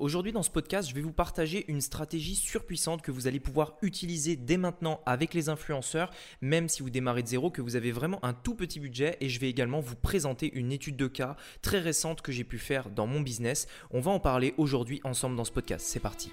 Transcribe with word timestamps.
Aujourd'hui 0.00 0.32
dans 0.32 0.42
ce 0.42 0.50
podcast, 0.50 0.88
je 0.88 0.94
vais 0.94 1.02
vous 1.02 1.12
partager 1.12 1.66
une 1.68 1.82
stratégie 1.82 2.34
surpuissante 2.34 3.02
que 3.02 3.10
vous 3.10 3.26
allez 3.26 3.38
pouvoir 3.38 3.74
utiliser 3.82 4.34
dès 4.34 4.56
maintenant 4.56 5.02
avec 5.04 5.34
les 5.34 5.50
influenceurs, 5.50 6.10
même 6.40 6.70
si 6.70 6.82
vous 6.82 6.88
démarrez 6.88 7.22
de 7.22 7.28
zéro, 7.28 7.50
que 7.50 7.60
vous 7.60 7.76
avez 7.76 7.92
vraiment 7.92 8.18
un 8.24 8.32
tout 8.32 8.54
petit 8.54 8.80
budget 8.80 9.18
et 9.20 9.28
je 9.28 9.38
vais 9.38 9.50
également 9.50 9.80
vous 9.80 9.96
présenter 9.96 10.50
une 10.54 10.72
étude 10.72 10.96
de 10.96 11.06
cas 11.06 11.36
très 11.60 11.80
récente 11.80 12.22
que 12.22 12.32
j'ai 12.32 12.44
pu 12.44 12.56
faire 12.56 12.88
dans 12.88 13.06
mon 13.06 13.20
business. 13.20 13.68
On 13.90 14.00
va 14.00 14.10
en 14.10 14.20
parler 14.20 14.54
aujourd'hui 14.56 15.02
ensemble 15.04 15.36
dans 15.36 15.44
ce 15.44 15.52
podcast. 15.52 15.84
C'est 15.86 16.00
parti. 16.00 16.32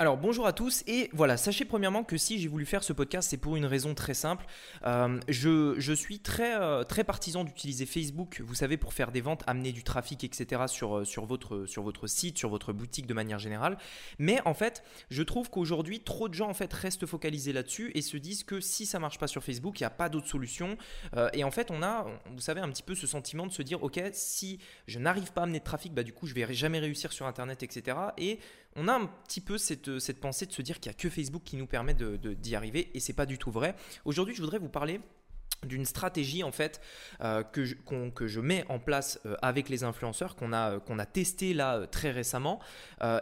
Alors 0.00 0.16
bonjour 0.16 0.46
à 0.46 0.54
tous 0.54 0.82
et 0.86 1.10
voilà, 1.12 1.36
sachez 1.36 1.66
premièrement 1.66 2.04
que 2.04 2.16
si 2.16 2.40
j'ai 2.40 2.48
voulu 2.48 2.64
faire 2.64 2.82
ce 2.82 2.94
podcast, 2.94 3.28
c'est 3.28 3.36
pour 3.36 3.56
une 3.56 3.66
raison 3.66 3.94
très 3.94 4.14
simple. 4.14 4.46
Euh, 4.86 5.20
je, 5.28 5.92
suis 5.92 6.20
très, 6.20 6.58
euh, 6.58 6.84
très 6.84 7.04
partisan 7.04 7.44
d'utiliser 7.44 7.84
Facebook, 7.84 8.40
vous 8.42 8.54
savez, 8.54 8.78
pour 8.78 8.94
faire 8.94 9.12
des 9.12 9.20
ventes, 9.20 9.44
amener 9.46 9.72
du 9.72 9.84
trafic, 9.84 10.24
etc. 10.24 10.62
Sur, 10.68 11.00
euh, 11.00 11.04
sur, 11.04 11.26
votre, 11.26 12.06
site, 12.06 12.38
sur 12.38 12.48
votre 12.48 12.72
boutique 12.72 13.06
de 13.06 13.12
manière 13.12 13.38
générale. 13.38 13.76
Mais 14.18 14.40
en 14.46 14.54
fait, 14.54 14.82
je 15.10 15.22
trouve 15.22 15.50
qu'aujourd'hui, 15.50 16.00
trop 16.00 16.30
de 16.30 16.34
gens 16.34 16.48
en 16.48 16.54
fait 16.54 16.72
restent 16.72 17.04
focalisés 17.04 17.52
là-dessus 17.52 17.92
et 17.94 18.00
se 18.00 18.16
disent 18.16 18.42
que 18.42 18.58
si 18.58 18.86
ça 18.86 19.00
marche 19.00 19.18
pas 19.18 19.26
sur 19.26 19.44
Facebook, 19.44 19.80
il 19.80 19.82
n'y 19.82 19.88
a 19.88 19.90
pas 19.90 20.08
d'autre 20.08 20.28
solution. 20.28 20.78
et 21.34 21.44
en 21.44 21.50
fait, 21.50 21.70
on 21.70 21.82
a, 21.82 22.06
vous 22.34 22.40
savez, 22.40 22.62
un 22.62 22.70
petit 22.70 22.82
peu 22.82 22.94
ce 22.94 23.06
sentiment 23.06 23.46
de 23.46 23.52
se 23.52 23.60
dire, 23.60 23.82
ok, 23.82 24.00
si 24.14 24.60
je 24.86 24.98
n'arrive 24.98 25.30
pas 25.34 25.42
à 25.42 25.44
amener 25.44 25.58
de 25.58 25.64
trafic, 25.64 25.92
bah 25.92 26.04
du 26.04 26.14
coup, 26.14 26.26
je 26.26 26.32
vais 26.32 26.50
jamais 26.54 26.78
réussir 26.78 27.12
sur 27.12 27.26
Internet, 27.26 27.62
etc. 27.62 27.98
Et 28.16 28.38
on 28.76 28.88
a 28.88 28.94
un 28.94 29.06
petit 29.06 29.40
peu 29.40 29.58
cette, 29.58 29.98
cette 29.98 30.20
pensée 30.20 30.46
de 30.46 30.52
se 30.52 30.62
dire 30.62 30.80
qu'il 30.80 30.90
n'y 30.90 30.96
a 30.96 30.98
que 30.98 31.10
Facebook 31.10 31.42
qui 31.44 31.56
nous 31.56 31.66
permet 31.66 31.94
d'y 31.94 32.54
arriver 32.54 32.90
et 32.94 33.00
c'est 33.00 33.12
pas 33.12 33.26
du 33.26 33.38
tout 33.38 33.50
vrai. 33.50 33.74
Aujourd'hui, 34.04 34.34
je 34.34 34.42
voudrais 34.42 34.58
vous 34.58 34.68
parler 34.68 35.00
d'une 35.64 35.84
stratégie 35.84 36.42
en 36.42 36.52
fait 36.52 36.80
euh, 37.20 37.42
que, 37.42 37.64
je, 37.64 38.40
mets 38.40 38.64
en 38.70 38.78
place 38.78 39.20
euh, 39.26 39.36
avec 39.42 39.68
les 39.68 39.84
influenceurs 39.84 40.34
qu'on 40.34 40.54
a, 40.54 40.80
qu'on 40.80 40.96
testé 41.04 41.52
là 41.52 41.86
très 41.86 42.10
récemment 42.10 42.60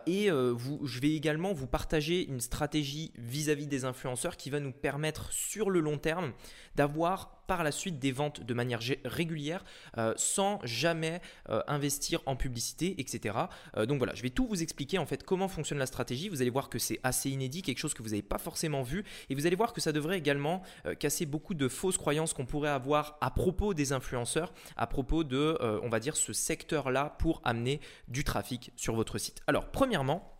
et 0.07 0.31
vous, 0.31 0.87
je 0.87 1.01
vais 1.01 1.13
également 1.15 1.53
vous 1.53 1.67
partager 1.67 2.27
une 2.27 2.41
stratégie 2.41 3.13
vis-à-vis 3.17 3.65
-vis 3.65 3.69
des 3.69 3.85
influenceurs 3.85 4.37
qui 4.37 4.51
va 4.51 4.61
nous 4.61 4.73
permettre 4.73 5.33
sur 5.33 5.71
le 5.71 5.81
long 5.81 5.99
terme 5.99 6.33
d'avoir 6.77 7.38
par 7.49 7.65
la 7.65 7.73
suite 7.73 7.99
des 7.99 8.13
ventes 8.13 8.43
de 8.45 8.55
manière 8.55 8.79
régulière 9.05 9.65
euh, 9.97 10.13
sans 10.17 10.61
jamais 10.65 11.21
euh, 11.49 11.63
investir 11.67 12.21
en 12.27 12.37
publicité, 12.37 12.95
etc. 12.99 13.37
Euh, 13.77 13.87
donc 13.87 13.99
voilà, 13.99 14.15
je 14.15 14.23
vais 14.23 14.31
tout 14.31 14.47
vous 14.47 14.63
expliquer 14.63 14.99
en 14.99 15.07
fait 15.07 15.25
comment 15.25 15.49
fonctionne 15.49 15.79
la 15.79 15.87
stratégie. 15.87 16.29
Vous 16.29 16.43
allez 16.43 16.51
voir 16.51 16.69
que 16.69 16.79
c'est 16.79 17.01
assez 17.03 17.31
inédit, 17.31 17.63
quelque 17.63 17.79
chose 17.79 17.95
que 17.95 18.03
vous 18.03 18.11
n'avez 18.11 18.23
pas 18.23 18.39
forcément 18.39 18.83
vu, 18.83 19.03
et 19.31 19.35
vous 19.35 19.47
allez 19.47 19.57
voir 19.57 19.73
que 19.73 19.81
ça 19.81 19.93
devrait 19.93 20.19
également 20.19 20.63
casser 21.01 21.25
beaucoup 21.25 21.55
de 21.55 21.69
fausses 21.69 21.97
croyances 21.97 22.35
qu'on 22.35 22.45
pourrait 22.45 22.69
avoir 22.69 23.17
à 23.23 23.31
propos 23.31 23.73
des 23.73 23.93
influenceurs, 23.93 24.53
à 24.77 24.87
propos 24.87 25.25
de, 25.25 25.59
on 25.83 25.89
va 25.89 26.01
dire, 26.01 26.17
ce 26.17 26.35
secteur-là 26.35 27.17
pour 27.19 27.41
amener 27.45 27.81
du 28.09 28.25
trafic 28.25 28.73
sur 28.77 28.95
votre 28.95 29.17
site. 29.17 29.41
Alors, 29.47 29.71
premièrement, 29.71 30.39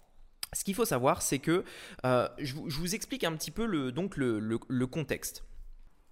ce 0.53 0.63
qu'il 0.63 0.75
faut 0.75 0.85
savoir, 0.85 1.23
c'est 1.23 1.39
que 1.39 1.65
je, 2.05 2.55
vous 2.55 2.95
explique 2.95 3.25
un 3.25 3.33
petit 3.33 3.51
peu 3.51 3.91
donc 3.93 4.17
le 4.19 4.87
contexte 4.87 5.48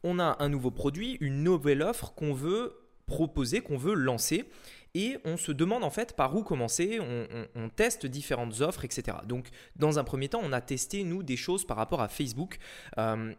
on 0.06 0.18
a 0.18 0.36
un 0.38 0.48
nouveau 0.48 0.70
produit, 0.70 1.18
une 1.20 1.42
nouvelle 1.42 1.82
offre 1.82 2.12
qu'on 2.14 2.32
veut 2.32 2.78
proposer, 3.06 3.60
qu'on 3.60 3.76
veut 3.76 3.94
lancer 3.94 4.44
et 4.96 5.18
on 5.26 5.36
se 5.36 5.52
demande 5.52 5.84
en 5.84 5.90
fait 5.90 6.14
par 6.14 6.34
où 6.34 6.42
commencer, 6.42 6.98
on, 7.00 7.68
teste 7.68 8.06
différentes 8.06 8.62
offres, 8.62 8.86
etc. 8.86 9.18
Donc 9.26 9.48
dans 9.76 9.98
un 9.98 10.04
premier 10.04 10.28
temps, 10.28 10.40
on 10.42 10.52
a 10.52 10.62
testé 10.62 11.04
nous 11.04 11.22
des 11.22 11.36
choses 11.36 11.66
par 11.66 11.76
rapport 11.76 12.00
à 12.00 12.08
Facebook. 12.08 12.56
Euh, 12.96 13.34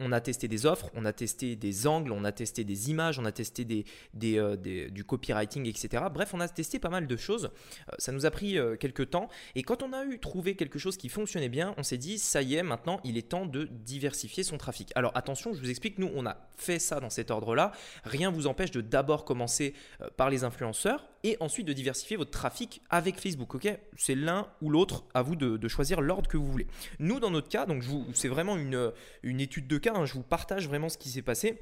on, 0.00 0.12
a 0.12 0.20
testé 0.22 0.48
des 0.48 0.64
offres, 0.64 0.90
on 0.94 1.04
a 1.04 1.12
testé 1.12 1.54
des 1.54 1.86
angles, 1.86 2.12
on 2.12 2.24
a 2.24 2.32
testé 2.32 2.64
des 2.64 2.88
images, 2.88 3.18
on 3.18 3.26
a 3.26 3.32
testé 3.32 3.84
euh, 4.24 4.56
du 4.56 5.04
copywriting, 5.04 5.66
etc. 5.66 6.04
Bref, 6.10 6.32
on 6.32 6.40
a 6.40 6.48
testé 6.48 6.78
pas 6.78 6.88
mal 6.88 7.06
de 7.06 7.16
choses. 7.16 7.50
Euh, 7.90 7.94
ça 7.98 8.12
nous 8.12 8.24
a 8.24 8.30
pris 8.30 8.56
quelques 8.80 9.10
temps 9.10 9.28
et 9.54 9.62
quand 9.62 9.82
on 9.82 9.92
a 9.92 10.04
eu 10.04 10.18
trouvé 10.18 10.56
quelque 10.56 10.78
chose 10.78 10.96
qui 10.96 11.10
fonctionnait 11.10 11.50
bien, 11.50 11.74
on 11.76 11.82
s'est 11.82 11.98
dit 11.98 12.18
ça 12.18 12.40
y 12.40 12.54
est, 12.54 12.62
maintenant 12.62 13.00
il 13.04 13.18
est 13.18 13.28
temps 13.28 13.44
de 13.44 13.64
diversifier 13.64 14.44
son 14.44 14.56
trafic. 14.56 14.90
Alors 14.94 15.12
attention, 15.14 15.52
je 15.52 15.60
vous 15.60 15.68
explique, 15.68 15.98
nous 15.98 16.10
on 16.14 16.24
a 16.24 16.38
fait 16.56 16.78
ça 16.78 17.00
dans 17.00 17.10
cet 17.10 17.30
ordre-là. 17.30 17.72
Rien 18.04 18.30
vous 18.30 18.46
empêche 18.46 18.70
de 18.70 18.80
d'abord 18.80 19.26
commencer 19.26 19.74
par 20.16 20.30
les 20.30 20.44
influenceurs 20.44 21.01
et 21.24 21.36
ensuite 21.40 21.66
de 21.66 21.72
diversifier 21.72 22.16
votre 22.16 22.30
trafic 22.30 22.82
avec 22.90 23.20
Facebook. 23.20 23.54
Ok, 23.54 23.68
c'est 23.96 24.14
l'un 24.14 24.48
ou 24.60 24.70
l'autre. 24.70 25.04
À 25.14 25.22
vous 25.22 25.36
de, 25.36 25.68
choisir 25.68 26.00
l'ordre 26.00 26.28
que 26.28 26.36
vous 26.36 26.50
voulez. 26.50 26.66
Nous, 26.98 27.20
dans 27.20 27.30
notre 27.30 27.48
cas, 27.48 27.66
donc 27.66 27.82
c'est 28.14 28.28
vraiment 28.28 28.56
une, 28.56 28.92
une 29.22 29.40
étude 29.40 29.66
de 29.66 29.78
cas. 29.78 29.94
Hein, 29.94 30.04
je 30.04 30.14
vous 30.14 30.22
partage 30.22 30.68
vraiment 30.68 30.88
ce 30.88 30.98
qui 30.98 31.08
s'est 31.08 31.22
passé. 31.22 31.60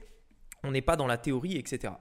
On 0.65 0.71
n'est 0.71 0.83
pas 0.83 0.97
dans 0.97 1.07
la 1.07 1.19
théorie, 1.19 1.57
etc. 1.57 1.93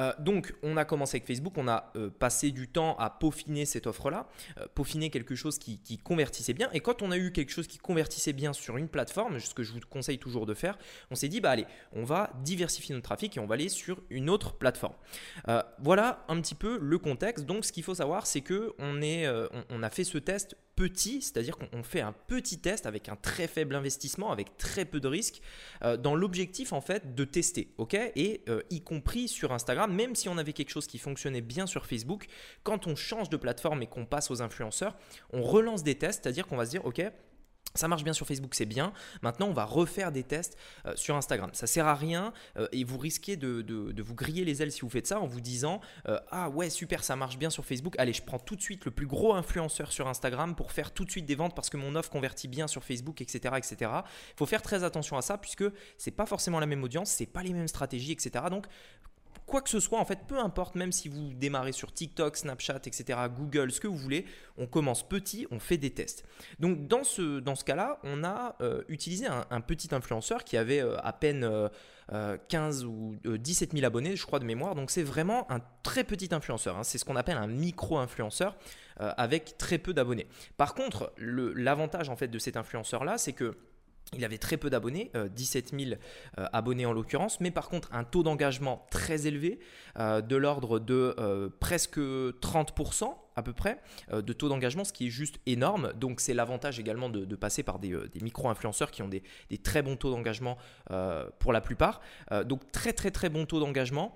Euh, 0.00 0.12
donc, 0.18 0.54
on 0.62 0.76
a 0.76 0.84
commencé 0.84 1.16
avec 1.16 1.26
Facebook, 1.26 1.56
on 1.56 1.68
a 1.68 1.92
euh, 1.96 2.10
passé 2.10 2.50
du 2.50 2.68
temps 2.68 2.96
à 2.98 3.10
peaufiner 3.10 3.64
cette 3.64 3.86
offre-là, 3.86 4.28
euh, 4.58 4.66
peaufiner 4.74 5.10
quelque 5.10 5.34
chose 5.34 5.58
qui, 5.58 5.78
convertissait 6.02 6.52
bien. 6.52 6.68
Et 6.72 6.80
quand 6.80 7.02
on 7.02 7.10
a 7.10 7.16
eu 7.16 7.32
quelque 7.32 7.52
chose 7.52 7.66
qui 7.66 7.78
convertissait 7.78 8.32
bien 8.32 8.52
sur 8.52 8.76
une 8.76 8.88
plateforme, 8.88 9.38
ce 9.38 9.54
que 9.54 9.62
je 9.62 9.72
vous 9.72 9.80
conseille 9.88 10.18
toujours 10.18 10.46
de 10.46 10.54
faire, 10.54 10.76
on 11.10 11.14
s'est 11.14 11.28
dit, 11.28 11.40
bah 11.40 11.50
allez, 11.50 11.66
on 11.92 12.04
va 12.04 12.30
diversifier 12.42 12.94
notre 12.94 13.06
trafic 13.06 13.36
et 13.36 13.40
on 13.40 13.46
va 13.46 13.54
aller 13.54 13.68
sur 13.68 14.02
une 14.10 14.28
autre 14.28 14.54
plateforme. 14.54 14.94
voilà 15.78 16.24
un 16.28 16.40
petit 16.40 16.54
peu 16.54 16.78
le 16.80 16.98
contexte. 16.98 17.46
Donc, 17.46 17.64
ce 17.64 17.72
qu'il 17.72 17.82
faut 17.82 17.94
savoir, 17.94 18.26
c'est 18.26 18.40
que 18.40 18.74
on, 18.78 19.00
est, 19.02 19.28
on 19.70 19.82
a 19.82 19.90
fait 19.90 20.04
ce 20.04 20.18
test 20.18 20.56
petit, 20.76 21.22
c'est-à-dire 21.22 21.56
qu'on 21.56 21.82
fait 21.82 22.00
un 22.00 22.12
petit 22.12 22.58
test 22.58 22.86
avec 22.86 23.08
un 23.08 23.16
très 23.16 23.46
faible 23.46 23.74
investissement, 23.74 24.32
avec 24.32 24.56
très 24.56 24.84
peu 24.84 25.00
de 25.00 25.08
risques, 25.08 25.40
euh, 25.82 25.96
dans 25.96 26.14
l'objectif 26.14 26.72
en 26.72 26.80
fait 26.80 27.14
de 27.14 27.24
tester, 27.24 27.72
ok? 27.78 27.94
Et 28.16 28.42
euh, 28.48 28.62
y 28.70 28.80
compris 28.82 29.28
sur 29.28 29.52
Instagram, 29.52 29.92
même 29.94 30.14
si 30.14 30.28
on 30.28 30.38
avait 30.38 30.52
quelque 30.52 30.70
chose 30.70 30.86
qui 30.86 30.98
fonctionnait 30.98 31.40
bien 31.40 31.66
sur 31.66 31.86
Facebook, 31.86 32.26
quand 32.62 32.86
on 32.86 32.96
change 32.96 33.28
de 33.30 33.36
plateforme 33.36 33.82
et 33.82 33.86
qu'on 33.86 34.06
passe 34.06 34.30
aux 34.30 34.42
influenceurs, 34.42 34.96
on 35.32 35.42
relance 35.42 35.82
des 35.82 35.94
tests, 35.94 36.22
c'est-à-dire 36.22 36.46
qu'on 36.46 36.56
va 36.56 36.66
se 36.66 36.70
dire, 36.70 36.84
ok, 36.84 37.02
ça 37.74 37.88
marche 37.88 38.04
bien 38.04 38.12
sur 38.12 38.26
Facebook, 38.26 38.54
c'est 38.54 38.66
bien. 38.66 38.92
Maintenant, 39.22 39.48
on 39.48 39.52
va 39.52 39.64
refaire 39.64 40.12
des 40.12 40.22
tests 40.22 40.56
euh, 40.86 40.94
sur 40.94 41.16
Instagram. 41.16 41.50
Ça 41.54 41.66
sert 41.66 41.86
à 41.86 41.96
rien 41.96 42.32
euh, 42.56 42.68
et 42.70 42.84
vous 42.84 42.98
risquez 42.98 43.36
de, 43.36 44.00
vous 44.00 44.14
griller 44.14 44.44
les 44.44 44.62
ailes 44.62 44.70
si 44.70 44.82
vous 44.82 44.88
faites 44.88 45.08
ça 45.08 45.18
en 45.18 45.26
vous 45.26 45.40
disant 45.40 45.80
euh, 46.08 46.20
Ah 46.30 46.50
ouais, 46.50 46.70
super, 46.70 47.02
ça 47.02 47.16
marche 47.16 47.36
bien 47.36 47.50
sur 47.50 47.64
Facebook. 47.64 47.96
Allez, 47.98 48.12
je 48.12 48.22
prends 48.22 48.38
tout 48.38 48.54
de 48.54 48.62
suite 48.62 48.84
le 48.84 48.92
plus 48.92 49.06
gros 49.06 49.34
influenceur 49.34 49.90
sur 49.90 50.06
Instagram 50.06 50.54
pour 50.54 50.70
faire 50.70 50.92
tout 50.92 51.04
de 51.04 51.10
suite 51.10 51.26
des 51.26 51.34
ventes 51.34 51.56
parce 51.56 51.68
que 51.68 51.76
mon 51.76 51.96
offre 51.96 52.10
convertit 52.10 52.46
bien 52.46 52.68
sur 52.68 52.84
Facebook, 52.84 53.20
etc. 53.20 53.54
etc. 53.56 53.90
Il 54.04 54.36
faut 54.36 54.46
faire 54.46 54.62
très 54.62 54.84
attention 54.84 55.16
à 55.16 55.22
ça 55.22 55.36
puisque 55.36 55.64
c'est 55.98 56.12
pas 56.12 56.26
forcément 56.26 56.60
la 56.60 56.66
même 56.66 56.84
audience, 56.84 57.10
c'est 57.10 57.26
pas 57.26 57.42
les 57.42 57.52
mêmes 57.52 57.68
stratégies, 57.68 58.12
etc. 58.12 58.44
Donc, 58.50 58.66
quoi 59.46 59.62
que 59.62 59.70
ce 59.70 59.80
soit, 59.80 59.98
en 59.98 60.04
fait, 60.04 60.20
peu 60.26 60.38
importe, 60.38 60.74
même 60.74 60.92
si 60.92 61.08
vous 61.08 61.32
démarrez 61.34 61.72
sur 61.72 61.92
TikTok, 61.92 62.36
Snapchat, 62.36 62.80
etc., 62.86 63.18
Google, 63.36 63.70
ce 63.72 63.80
que 63.80 63.86
vous 63.86 63.96
voulez, 63.96 64.24
on 64.56 64.66
commence 64.66 65.06
petit, 65.06 65.46
on 65.50 65.58
fait 65.58 65.76
des 65.76 65.90
tests. 65.90 66.24
Donc 66.58 66.86
dans 66.88 67.04
ce, 67.04 67.40
dans 67.40 67.54
ce 67.54 67.64
cas-là, 67.64 67.98
on 68.04 68.24
a 68.24 68.56
euh, 68.60 68.82
utilisé 68.88 69.26
un, 69.26 69.60
petit 69.60 69.94
influenceur 69.94 70.44
qui 70.44 70.56
avait 70.56 70.80
euh, 70.80 70.96
à 71.02 71.12
peine 71.12 71.48
15 72.48 72.84
euh, 72.84 72.86
ou 72.86 73.16
17 73.24 73.72
000 73.72 73.84
abonnés, 73.84 74.16
je 74.16 74.26
crois, 74.26 74.38
de 74.38 74.44
mémoire. 74.44 74.74
Donc 74.74 74.90
c'est 74.90 75.02
vraiment 75.02 75.50
un 75.50 75.60
très 75.82 76.04
petit 76.04 76.34
influenceur. 76.34 76.78
Hein. 76.78 76.84
C'est 76.84 76.98
ce 76.98 77.04
qu'on 77.04 77.16
appelle 77.16 77.36
un 77.36 77.46
micro-influenceur 77.46 78.56
avec 78.96 79.58
très 79.58 79.78
peu 79.78 79.92
d'abonnés. 79.92 80.28
Par 80.56 80.74
contre, 80.74 81.12
l'avantage 81.18 82.08
en 82.10 82.16
fait 82.16 82.28
de 82.28 82.38
cet 82.38 82.56
influenceur-là, 82.56 83.18
c'est 83.18 83.32
que 83.32 83.56
il 84.12 84.24
avait 84.24 84.38
très 84.38 84.56
peu 84.56 84.70
d'abonnés, 84.70 85.10
17 85.34 85.74
000 85.78 86.00
abonnés 86.36 86.86
en 86.86 86.92
l'occurrence, 86.92 87.40
mais 87.40 87.50
par 87.50 87.68
contre 87.68 87.88
un 87.92 88.04
taux 88.04 88.22
d'engagement 88.22 88.86
très 88.90 89.26
élevé, 89.26 89.58
de 89.98 90.36
l'ordre 90.36 90.78
de 90.78 91.50
presque 91.58 91.98
30% 91.98 93.08
à 93.36 93.42
peu 93.42 93.52
près 93.52 93.78
euh, 94.12 94.22
de 94.22 94.32
taux 94.32 94.48
d'engagement, 94.48 94.84
ce 94.84 94.92
qui 94.92 95.06
est 95.06 95.10
juste 95.10 95.40
énorme. 95.46 95.92
Donc 95.94 96.20
c'est 96.20 96.34
l'avantage 96.34 96.78
également 96.78 97.08
de, 97.08 97.34
passer 97.36 97.62
par 97.62 97.78
des, 97.78 97.92
euh, 97.92 98.08
micro-influenceurs 98.20 98.90
qui 98.90 99.02
ont 99.02 99.08
des, 99.08 99.22
très 99.62 99.82
bons 99.82 99.96
taux 99.96 100.10
d'engagement 100.10 100.56
euh, 100.90 101.28
pour 101.38 101.52
la 101.52 101.60
plupart. 101.60 102.00
donc 102.44 102.70
très 102.72 102.92
très 102.92 103.10
très 103.10 103.28
bon 103.28 103.46
taux 103.46 103.60
d'engagement, 103.60 104.14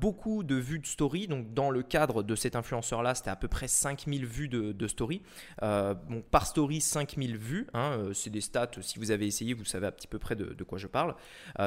beaucoup 0.00 0.42
de 0.42 0.54
vues 0.54 0.78
de 0.78 0.86
story. 0.86 1.26
Donc 1.26 1.52
dans 1.52 1.70
le 1.70 1.82
cadre 1.82 2.22
de 2.22 2.34
cet 2.34 2.56
influenceur-là, 2.56 3.14
c'était 3.14 3.30
à 3.30 3.36
peu 3.36 3.48
près 3.48 3.68
5000 3.68 4.26
vues 4.26 4.48
de, 4.48 4.88
story. 4.88 5.22
par 5.58 6.46
story, 6.46 6.80
5000 6.80 7.36
vues. 7.36 7.66
Hein, 7.74 8.10
c'est 8.14 8.30
des 8.30 8.40
stats, 8.40 8.70
si 8.80 8.98
vous 8.98 9.10
avez 9.10 9.26
essayé, 9.26 9.54
vous 9.54 9.64
savez 9.64 9.86
à 9.86 9.92
petit 9.92 10.06
peu 10.06 10.18
près 10.18 10.36
de, 10.36 10.64
quoi 10.64 10.78
je 10.78 10.86
parle. 10.86 11.14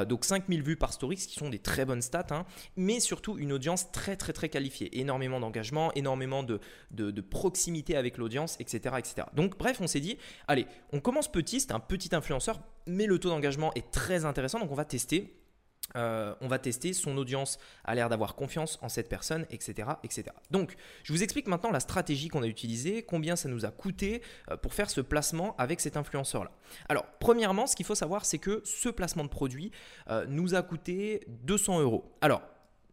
donc 0.06 0.24
5000 0.24 0.62
vues 0.62 0.76
par 0.76 0.92
story, 0.92 1.16
ce 1.16 1.28
qui 1.28 1.38
sont 1.38 1.50
des 1.50 1.58
très 1.58 1.84
bonnes 1.84 2.02
stats, 2.02 2.26
hein, 2.30 2.44
mais 2.76 3.00
surtout 3.00 3.38
une 3.38 3.52
audience 3.52 3.90
très 3.92 4.16
très 4.16 4.32
très 4.32 4.48
qualifiée. 4.48 5.00
Énormément 5.00 5.40
d'engagement, 5.40 5.92
énormément 5.94 6.42
de, 6.42 6.60
de, 6.90 7.20
proximité 7.20 7.96
avec 7.96 8.18
l'audience, 8.18 8.56
etc., 8.60 8.96
etc. 8.98 9.26
Donc 9.34 9.56
bref, 9.58 9.78
on 9.80 9.86
s'est 9.86 10.00
dit, 10.00 10.18
allez, 10.48 10.66
on 10.92 11.00
commence 11.00 11.30
petit, 11.30 11.60
c'est 11.60 11.72
un 11.72 11.80
petit 11.80 12.14
influenceur, 12.14 12.60
mais 12.86 13.06
le 13.06 13.18
taux 13.18 13.30
d'engagement 13.30 13.72
est 13.74 13.90
très 13.90 14.24
intéressant, 14.24 14.58
donc 14.58 14.70
on 14.70 14.76
va 14.76 14.84
tester. 14.84 15.38
euh, 15.96 16.34
on 16.40 16.48
va 16.48 16.58
tester, 16.58 16.92
son 16.92 17.16
audience 17.18 17.58
a 17.84 17.94
l'air 17.94 18.08
d'avoir 18.08 18.34
confiance 18.34 18.78
en 18.82 18.88
cette 18.88 19.08
personne, 19.08 19.46
etc., 19.50 19.90
etc. 20.04 20.28
Donc, 20.50 20.76
je 21.02 21.12
vous 21.12 21.22
explique 21.22 21.48
maintenant 21.48 21.70
la 21.70 21.80
stratégie 21.80 22.28
qu'on 22.28 22.42
a 22.42 22.46
utilisée, 22.46 23.02
combien 23.02 23.36
ça 23.36 23.48
nous 23.48 23.66
a 23.66 23.70
coûté 23.70 24.22
euh, 24.50 24.56
pour 24.56 24.74
faire 24.74 24.88
ce 24.88 25.00
placement 25.00 25.54
avec 25.58 25.80
cet 25.80 25.96
influenceur-là. 25.96 26.50
Alors, 26.88 27.04
premièrement, 27.20 27.66
ce 27.66 27.76
qu'il 27.76 27.84
faut 27.84 27.94
savoir, 27.94 28.24
c'est 28.24 28.38
que 28.38 28.62
ce 28.64 28.88
placement 28.88 29.24
de 29.24 29.28
produit 29.28 29.70
euh, 30.08 30.24
nous 30.28 30.54
a 30.54 30.62
coûté 30.62 31.24
200 31.28 31.80
euros. 31.80 32.16
Alors, 32.20 32.42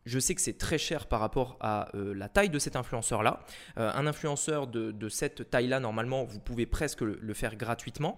je 0.06 0.20
sais 0.20 0.36
que 0.36 0.42
c'est 0.42 0.58
très 0.58 0.78
cher 0.78 1.08
par 1.08 1.20
rapport 1.20 1.58
à 1.60 1.90
la 1.94 2.30
taille 2.30 2.50
de 2.50 2.60
cet 2.60 2.76
influenceur-là. 2.76 3.42
un 3.76 4.08
influenceur 4.08 4.68
de, 4.68 5.10
cette 5.10 5.50
taille-là, 5.50 5.80
normalement, 5.80 6.24
vous 6.24 6.40
pouvez 6.40 6.66
presque 6.66 7.02
le, 7.02 7.34
faire 7.34 7.56
gratuitement. 7.56 8.18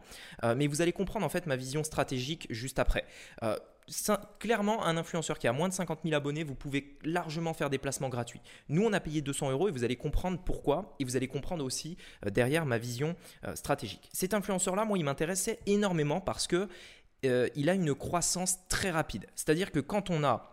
mais 0.55 0.67
vous 0.67 0.81
allez 0.81 0.93
comprendre 0.93 1.25
en 1.25 1.29
fait 1.29 1.47
ma 1.47 1.55
vision 1.55 1.83
stratégique 1.83 2.47
juste 2.49 2.79
après 2.79 3.05
clairement, 4.39 4.85
un 4.85 4.97
influenceur 4.97 5.39
qui 5.39 5.47
a 5.47 5.53
moins 5.53 5.69
de 5.69 5.73
50 5.73 5.99
000 6.03 6.15
abonnés, 6.15 6.43
vous 6.43 6.55
pouvez 6.55 6.97
largement 7.03 7.53
faire 7.53 7.69
des 7.69 7.77
placements 7.77 8.09
gratuits. 8.09 8.41
Nous, 8.69 8.83
on 8.83 8.93
a 8.93 8.99
payé 8.99 9.21
200 9.21 9.51
euros 9.51 9.67
et 9.67 9.71
vous 9.71 9.83
allez 9.83 9.95
comprendre 9.95 10.39
pourquoi 10.43 10.95
et 10.99 11.03
vous 11.03 11.15
allez 11.15 11.27
comprendre 11.27 11.63
aussi 11.63 11.97
euh, 12.25 12.29
derrière 12.29 12.65
ma 12.65 12.77
vision 12.77 13.15
euh, 13.45 13.55
stratégique. 13.55 14.09
Cet 14.13 14.33
influenceur-là, 14.33 14.85
moi, 14.85 14.97
il 14.97 15.05
m'intéressait 15.05 15.59
énormément 15.65 16.21
parce 16.21 16.47
que 16.47 16.67
euh, 17.25 17.47
il 17.55 17.69
a 17.69 17.73
une 17.73 17.93
croissance 17.93 18.67
très 18.67 18.91
rapide. 18.91 19.27
C'est-à-dire 19.35 19.71
que 19.71 19.79
quand 19.79 20.09
on 20.09 20.23
a 20.23 20.50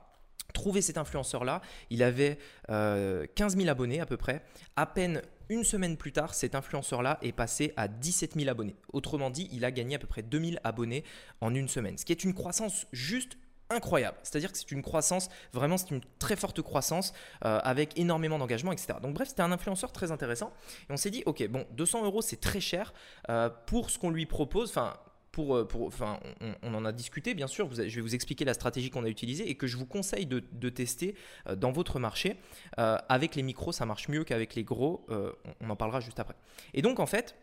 trouvé 0.52 0.82
cet 0.82 0.98
influenceur-là, 0.98 1.60
il 1.90 2.02
avait 2.02 2.38
15 2.68 3.56
000 3.56 3.68
abonnés 3.68 4.00
à 4.00 4.06
peu 4.06 4.16
près. 4.16 4.42
À 4.76 4.86
peine 4.86 5.22
une 5.48 5.64
semaine 5.64 5.96
plus 5.96 6.12
tard, 6.12 6.34
cet 6.34 6.54
influenceur-là 6.54 7.18
est 7.22 7.32
passé 7.32 7.72
à 7.76 7.88
17 7.88 8.34
000 8.34 8.48
abonnés. 8.50 8.76
Autrement 8.92 9.30
dit, 9.30 9.48
il 9.52 9.64
a 9.64 9.70
gagné 9.70 9.96
à 9.96 9.98
peu 9.98 10.06
près 10.06 10.22
2000 10.22 10.60
abonnés 10.64 11.04
en 11.40 11.54
une 11.54 11.68
semaine, 11.68 11.96
ce 11.96 12.04
qui 12.04 12.12
est 12.12 12.24
une 12.24 12.34
croissance 12.34 12.86
juste 12.92 13.38
incroyable. 13.70 14.16
C'est-à-dire 14.22 14.50
que 14.52 14.58
c'est 14.58 14.70
une 14.70 14.82
croissance, 14.82 15.28
vraiment 15.52 15.76
c'est 15.76 15.90
une 15.90 16.00
très 16.18 16.36
forte 16.36 16.62
croissance 16.62 17.12
euh, 17.44 17.60
avec 17.62 17.98
énormément 17.98 18.38
d'engagement, 18.38 18.72
etc. 18.72 18.94
Donc 19.02 19.14
bref, 19.14 19.28
c'était 19.28 19.42
un 19.42 19.52
influenceur 19.52 19.92
très 19.92 20.10
intéressant. 20.10 20.52
Et 20.88 20.92
on 20.92 20.96
s'est 20.96 21.10
dit, 21.10 21.22
ok, 21.26 21.46
bon, 21.48 21.66
200 21.72 22.04
euros 22.04 22.22
c'est 22.22 22.40
très 22.40 22.60
cher 22.60 22.92
euh, 23.28 23.50
pour 23.66 23.90
ce 23.90 23.98
qu'on 23.98 24.10
lui 24.10 24.26
propose. 24.26 24.70
Enfin, 24.70 24.94
enfin, 25.40 26.20
on, 26.62 26.74
en 26.74 26.84
a 26.84 26.92
discuté, 26.92 27.34
bien 27.34 27.46
sûr. 27.46 27.68
je 27.72 27.82
vais 27.82 28.00
vous 28.00 28.14
expliquer 28.14 28.44
la 28.44 28.54
stratégie 28.54 28.90
qu'on 28.90 29.04
a 29.04 29.08
utilisée 29.08 29.48
et 29.48 29.54
que 29.54 29.66
je 29.66 29.76
vous 29.76 29.86
conseille 29.86 30.26
de, 30.26 30.68
tester 30.68 31.14
euh, 31.46 31.56
dans 31.56 31.72
votre 31.72 31.98
marché. 31.98 32.36
Euh, 32.78 32.96
avec 33.08 33.34
les 33.34 33.42
micros, 33.42 33.72
ça 33.72 33.86
marche 33.86 34.08
mieux 34.08 34.24
qu'avec 34.24 34.54
les 34.54 34.64
gros. 34.64 35.06
Euh, 35.10 35.32
on 35.60 35.70
en 35.70 35.76
parlera 35.76 36.00
juste 36.00 36.20
après. 36.20 36.34
Et 36.74 36.82
donc, 36.82 37.00
en 37.00 37.06
fait, 37.06 37.36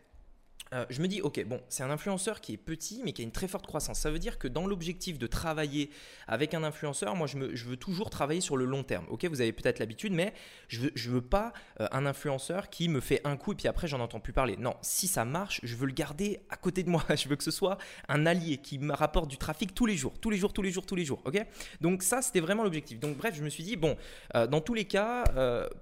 euh, 0.74 0.84
je 0.90 1.00
me 1.00 1.06
dis, 1.06 1.20
ok, 1.22 1.44
bon, 1.44 1.60
c'est 1.68 1.82
un 1.82 1.90
influenceur 1.90 2.40
qui 2.40 2.52
est 2.54 2.56
petit, 2.56 3.00
mais 3.04 3.12
qui 3.12 3.22
a 3.22 3.24
une 3.24 3.30
très 3.30 3.46
forte 3.46 3.66
croissance. 3.66 4.00
Ça 4.00 4.10
veut 4.10 4.18
dire 4.18 4.38
que 4.38 4.48
dans 4.48 4.66
l'objectif 4.66 5.18
de 5.18 5.26
travailler 5.26 5.90
avec 6.26 6.54
un 6.54 6.64
influenceur, 6.64 7.14
moi, 7.14 7.26
je, 7.26 7.64
veux 7.64 7.76
toujours 7.76 8.10
travailler 8.10 8.40
sur 8.40 8.56
le 8.56 8.64
long 8.64 8.82
terme. 8.82 9.06
Ok, 9.08 9.24
vous 9.26 9.40
avez 9.40 9.52
peut-être 9.52 9.78
l'habitude, 9.78 10.12
mais 10.12 10.32
je 10.68 10.80
veux, 10.80 10.92
veux 10.96 11.20
pas 11.20 11.52
euh, 11.80 11.86
un 11.92 12.04
influenceur 12.04 12.68
qui 12.68 12.88
me 12.88 13.00
fait 13.00 13.20
un 13.24 13.36
coup 13.36 13.52
et 13.52 13.54
puis 13.54 13.68
après, 13.68 13.86
j'en 13.86 14.00
entends 14.00 14.20
plus 14.20 14.32
parler. 14.32 14.56
Non, 14.56 14.74
si 14.82 15.06
ça 15.06 15.24
marche, 15.24 15.60
je 15.62 15.76
veux 15.76 15.86
le 15.86 15.92
garder 15.92 16.40
à 16.50 16.56
côté 16.56 16.82
de 16.82 16.90
moi. 16.90 17.04
Je 17.16 17.28
veux 17.28 17.36
que 17.36 17.44
ce 17.44 17.50
soit 17.50 17.78
un 18.08 18.26
allié 18.26 18.58
qui 18.58 18.78
me 18.78 18.92
rapporte 18.92 19.28
du 19.28 19.38
trafic 19.38 19.74
tous 19.74 19.86
les 19.86 19.96
jours, 19.96 20.12
tous 20.20 20.28
les 20.28 20.36
jours, 20.36 20.52
tous 20.52 20.62
les 20.62 20.70
jours, 20.70 20.84
tous 20.84 20.96
les 20.96 21.04
jours. 21.04 21.22
Ok, 21.24 21.44
donc 21.80 22.02
ça, 22.02 22.20
c'était 22.20 22.40
vraiment 22.40 22.62
l'objectif. 22.62 23.00
Donc 23.00 23.16
bref, 23.16 23.34
je 23.34 23.42
me 23.42 23.48
suis 23.48 23.64
dit, 23.64 23.76
bon, 23.76 23.96
euh, 24.34 24.46
dans 24.46 24.60
tous 24.60 24.74
les 24.74 24.84
cas, 24.84 25.24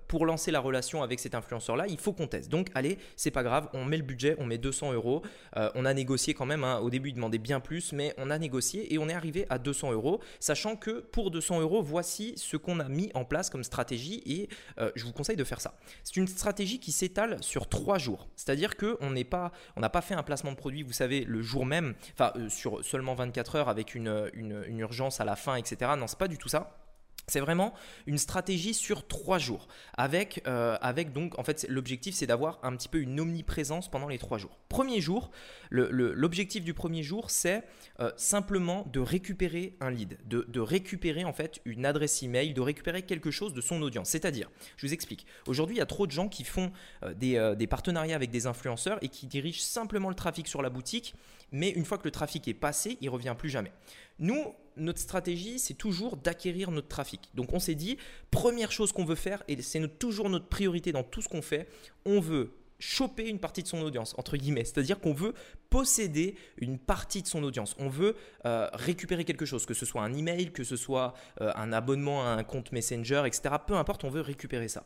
pour 0.07 0.27
lancer 0.27 0.51
la 0.51 0.61
relation 0.61 1.03
avec 1.03 1.19
cet 1.19 1.35
influenceur-là, 1.35 1.87
il 1.89 1.99
faut 1.99 2.13
qu'on 2.13 2.27
teste. 2.27 2.51
Donc 2.51 2.71
allez, 2.75 2.99
c'est 3.17 3.31
pas 3.31 3.43
grave, 3.43 3.69
on 3.73 3.85
met 3.85 3.97
le 3.97 4.05
budget, 4.05 4.37
on 4.39 4.47
met 4.47 4.59
200 4.75 4.93
euros. 4.93 5.23
Euh, 5.57 5.71
on 5.75 5.85
a 5.85 5.95
négocié 5.95 6.35
quand 6.35 6.47
même, 6.47 6.65
hein. 6.65 6.81
au 6.81 6.91
début 6.91 7.11
il 7.11 7.15
demandait 7.15 7.39
bien 7.39 7.61
plus, 7.61 7.93
mais 7.93 8.13
on 8.19 8.31
a 8.31 8.39
négocié 8.39 8.93
et 8.93 8.99
on 8.99 9.09
est 9.09 9.15
arrivé 9.15 9.47
à 9.49 9.59
200 9.59 9.93
euros, 9.93 10.21
sachant 10.41 10.77
que 10.77 11.01
pour 11.01 11.31
200 11.31 11.61
euros, 11.61 11.83
voici 11.83 12.35
ce 12.37 12.57
qu'on 12.57 12.81
a 12.81 12.89
mis 12.89 13.11
en 13.15 13.25
place 13.25 13.51
comme 13.51 13.63
stratégie 13.63 14.23
et 14.27 14.49
euh, 14.79 14.91
je 14.97 15.05
vous 15.05 15.13
conseille 15.13 15.37
de 15.37 15.45
faire 15.45 15.61
ça. 15.61 15.75
C'est 16.03 16.17
une 16.17 16.27
stratégie 16.27 16.81
qui 16.81 16.93
s'étale 16.93 17.43
sur 17.43 17.69
trois 17.69 17.99
jours, 17.99 18.29
c'est-à-dire 18.37 18.77
qu'on 18.77 19.11
n'est 19.11 19.25
pas, 19.25 19.53
on 19.77 19.81
n'a 19.81 19.91
pas 19.91 20.03
fait 20.03 20.15
un 20.15 20.23
placement 20.23 20.51
de 20.51 20.57
produit, 20.57 20.83
vous 20.83 20.93
savez, 20.93 21.25
le 21.25 21.41
jour 21.41 21.65
même, 21.65 21.95
enfin 22.13 22.33
euh, 22.37 22.49
sur 22.49 22.85
seulement 22.85 23.15
24 23.15 23.57
heures 23.57 23.69
avec 23.69 23.95
une, 23.95 24.31
une 24.35 24.81
urgence 24.81 25.21
à 25.21 25.25
la 25.25 25.37
fin, 25.37 25.55
etc. 25.55 25.93
Non, 25.97 26.07
c'est 26.07 26.19
pas 26.19 26.29
du 26.29 26.39
tout 26.39 26.49
ça. 26.49 26.84
C'est 27.27 27.41
vraiment 27.41 27.73
une 28.07 28.19
stratégie 28.19 28.75
sur 28.75 29.07
trois 29.07 29.39
jours. 29.39 29.67
Avec, 29.97 30.43
euh, 30.47 30.77
avec 30.83 31.13
donc, 31.13 31.39
en 31.39 31.43
fait, 31.43 31.67
l'objectif, 31.69 32.15
c'est 32.15 32.27
d'avoir 32.27 32.59
un 32.63 32.77
petit 32.77 32.89
peu 32.89 33.01
une 33.01 33.19
omniprésence 33.19 33.91
pendant 33.91 34.09
les 34.09 34.19
trois 34.19 34.37
jours. 34.37 34.59
Premier 34.69 35.01
jour, 35.01 35.31
l'objectif 35.71 36.65
du 36.65 36.75
premier 36.75 37.03
jour, 37.03 37.31
c'est 37.31 37.65
euh, 38.01 38.11
simplement 38.17 38.87
de 38.93 39.01
récupérer 39.01 39.77
un 39.81 39.91
lead, 39.91 40.19
de, 40.27 40.61
récupérer 40.61 41.25
en 41.25 41.33
fait 41.33 41.61
une 41.65 41.87
adresse 41.87 42.23
email, 42.23 42.53
de 42.53 42.61
récupérer 42.61 43.03
quelque 43.03 43.31
chose 43.31 43.55
de 43.55 43.61
son 43.61 43.81
audience. 43.81 44.09
C'est-à-dire, 44.11 44.51
je 44.77 44.87
vous 44.87 44.93
explique. 44.93 45.27
Aujourd'hui, 45.47 45.77
il 45.77 45.79
y 45.79 45.83
a 45.83 45.87
trop 45.87 46.07
de 46.07 46.13
gens 46.13 46.29
qui 46.29 46.45
font 46.45 46.73
euh, 47.05 47.15
des, 47.15 47.55
des 47.57 47.67
partenariats 47.67 48.17
avec 48.17 48.31
des 48.31 48.47
influenceurs 48.47 48.99
et 49.03 49.09
qui 49.09 49.27
dirigent 49.27 49.61
simplement 49.61 50.11
le 50.11 50.15
trafic 50.15 50.47
sur 50.47 50.61
la 50.61 50.69
boutique, 50.69 51.15
mais 51.53 51.71
une 51.71 51.85
fois 51.85 51.97
que 51.99 52.05
le 52.05 52.11
trafic 52.11 52.49
est 52.49 52.55
passé, 52.55 52.99
il 53.01 53.09
revient 53.09 53.35
plus 53.39 53.49
jamais. 53.49 53.73
Nous, 54.19 54.55
notre 54.77 55.01
stratégie, 55.01 55.59
c'est 55.59 55.75
toujours 55.75 56.17
d'acquérir 56.17 56.71
notre 56.71 56.89
trafic. 56.89 57.31
Donc 57.35 57.53
on 57.53 57.59
s'est 57.59 57.75
dit, 57.75 57.97
première 58.31 58.73
chose 58.73 58.93
qu'on 58.93 59.05
veut 59.05 59.15
faire, 59.15 59.43
et 59.49 59.61
c'est 59.63 59.99
toujours 59.99 60.31
notre 60.31 60.49
priorité 60.49 60.93
dans 60.93 61.03
tout 61.03 61.23
ce 61.23 61.29
qu'on 61.29 61.43
fait, 61.43 61.69
on 62.05 62.21
veut 62.21 62.53
choper 62.79 63.29
une 63.29 63.39
partie 63.39 63.63
de 63.63 63.69
son 63.69 63.81
audience, 63.83 64.15
entre 64.19 64.37
guillemets. 64.37 64.65
C'est-à-dire 64.65 65.01
qu'on 65.01 65.15
veut 65.15 65.35
posséder 65.71 66.35
une 66.59 66.79
partie 66.79 67.23
de 67.23 67.27
son 67.27 67.43
audience. 67.43 67.75
On 67.79 67.89
veut 67.89 68.17
euh, 68.47 68.69
récupérer 68.75 69.25
quelque 69.25 69.47
chose, 69.47 69.65
que 69.65 69.75
ce 69.75 69.87
soit 69.87 70.03
un 70.03 70.13
email, 70.13 70.53
que 70.53 70.65
ce 70.65 70.77
soit 70.77 71.15
euh, 71.41 71.53
un 71.55 71.73
abonnement 71.73 72.27
à 72.27 72.31
un 72.31 72.45
compte 72.45 72.73
Messenger, 72.73 73.23
etc. 73.27 73.57
Peu 73.67 73.75
importe, 73.75 74.05
on 74.05 74.11
veut 74.11 74.21
récupérer 74.21 74.69
ça. 74.69 74.85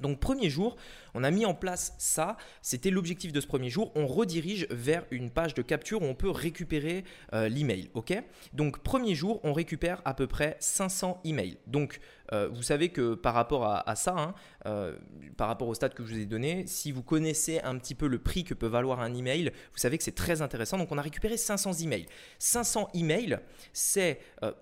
Donc 0.00 0.20
premier 0.20 0.50
jour, 0.50 0.76
on 1.14 1.24
a 1.24 1.30
mis 1.30 1.44
en 1.44 1.54
place 1.54 1.94
ça, 1.98 2.36
c'était 2.62 2.90
l'objectif 2.90 3.32
de 3.32 3.40
ce 3.40 3.46
premier 3.46 3.70
jour, 3.70 3.92
on 3.94 4.06
redirige 4.06 4.66
vers 4.70 5.04
une 5.10 5.30
page 5.30 5.54
de 5.54 5.62
capture 5.62 6.02
où 6.02 6.04
on 6.04 6.14
peut 6.14 6.30
récupérer 6.30 7.04
euh, 7.32 7.48
l'email, 7.48 7.90
ok? 7.94 8.14
Donc 8.52 8.82
premier 8.82 9.14
jour, 9.14 9.40
on 9.44 9.52
récupère 9.52 10.00
à 10.04 10.14
peu 10.14 10.26
près 10.26 10.56
500 10.60 11.20
emails. 11.24 11.58
Donc 11.66 12.00
euh, 12.32 12.48
vous 12.48 12.62
savez 12.62 12.90
que 12.90 13.14
par 13.14 13.34
rapport 13.34 13.66
à, 13.66 13.96
ça, 13.96 14.14
hein, 14.16 14.34
euh, 14.66 14.96
par 15.36 15.48
rapport 15.48 15.68
au 15.68 15.74
stade 15.74 15.94
que 15.94 16.04
je 16.04 16.14
vous 16.14 16.20
ai 16.20 16.26
donné, 16.26 16.66
si 16.66 16.92
vous 16.92 17.02
connaissez 17.02 17.60
un 17.60 17.76
petit 17.78 17.94
peu 17.94 18.06
le 18.06 18.18
prix 18.18 18.44
que 18.44 18.54
peut 18.54 18.66
valoir 18.66 19.00
un 19.00 19.14
email, 19.14 19.52
vous 19.72 19.78
savez 19.78 19.98
que 19.98 20.04
c'est 20.04 20.14
très 20.14 20.42
intéressant. 20.42 20.78
Donc 20.78 20.92
on 20.92 20.98
a 20.98 21.02
récupéré 21.02 21.36
500 21.36 21.72
emails. 21.74 22.06
500 22.38 22.88
emails, 22.94 23.38
c'est 23.72 24.20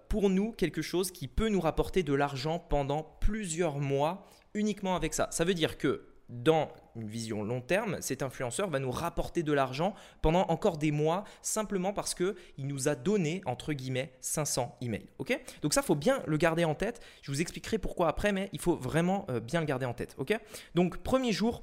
pour 0.09 0.31
nous 0.31 0.53
quelque 0.53 0.83
chose 0.83 1.11
qui 1.11 1.29
peut 1.29 1.49
nous 1.49 1.61
rapporter 1.61 2.03
de 2.03 2.15
l'argent 2.15 2.59
pendant 2.59 3.03
plusieurs 3.21 3.79
mois 3.79 4.27
uniquement 4.55 4.97
avec 4.97 5.15
ça. 5.15 5.29
Ça 5.31 5.45
veut 5.45 5.55
dire 5.55 5.79
que 5.79 6.05
dans 6.29 6.69
une 6.95 7.09
vision 7.09 7.43
long 7.43 7.61
terme, 7.61 7.97
cet 8.01 8.23
influenceur 8.23 8.69
va 8.69 8.79
nous 8.79 8.91
rapporter 8.91 9.43
de 9.43 9.53
l'argent 9.53 9.95
pendant 10.21 10.43
encore 10.49 10.77
des 10.77 10.91
mois 10.91 11.25
simplement 11.41 11.93
parce 11.93 12.15
que 12.15 12.37
il 12.59 12.67
nous 12.67 12.89
a 12.89 12.95
donné 12.95 13.41
entre 13.47 13.73
guillemets 13.73 14.13
500 14.21 14.77
emails. 14.83 15.09
OK? 15.19 15.39
Donc 15.63 15.73
ça 15.73 15.81
faut 15.81 15.95
bien 15.95 16.23
le 16.27 16.37
garder 16.37 16.65
en 16.65 16.75
tête. 16.75 17.01
Je 17.23 17.31
vous 17.31 17.41
expliquerai 17.41 17.79
pourquoi 17.79 18.09
après 18.09 18.33
mais 18.33 18.51
il 18.53 18.61
faut 18.61 18.77
vraiment 18.77 19.27
euh, 19.31 19.41
bien 19.41 19.61
le 19.61 19.67
garder 19.67 19.87
en 19.87 19.95
tête. 19.95 20.15
OK? 20.19 20.39
Donc 20.75 20.99
premier 20.99 21.33
jour 21.33 21.63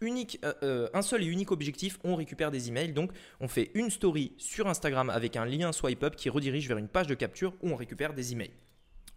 unique, 0.00 0.38
euh, 0.44 0.52
euh, 0.62 0.88
un 0.94 1.02
seul 1.02 1.22
et 1.22 1.26
unique 1.26 1.50
objectif, 1.50 1.98
on 2.04 2.14
récupère 2.14 2.52
des 2.52 2.68
emails. 2.68 2.92
Donc, 2.92 3.10
on 3.40 3.48
fait 3.48 3.72
une 3.74 3.90
story 3.90 4.32
sur 4.38 4.68
Instagram 4.68 5.10
avec 5.10 5.36
un 5.36 5.44
lien 5.44 5.72
swipe 5.72 6.04
up 6.04 6.14
qui 6.14 6.30
redirige 6.30 6.68
vers 6.68 6.78
une 6.78 6.86
page 6.86 7.08
de 7.08 7.14
capture 7.14 7.54
où 7.60 7.70
on 7.70 7.76
récupère 7.76 8.14
des 8.14 8.32
emails. 8.32 8.52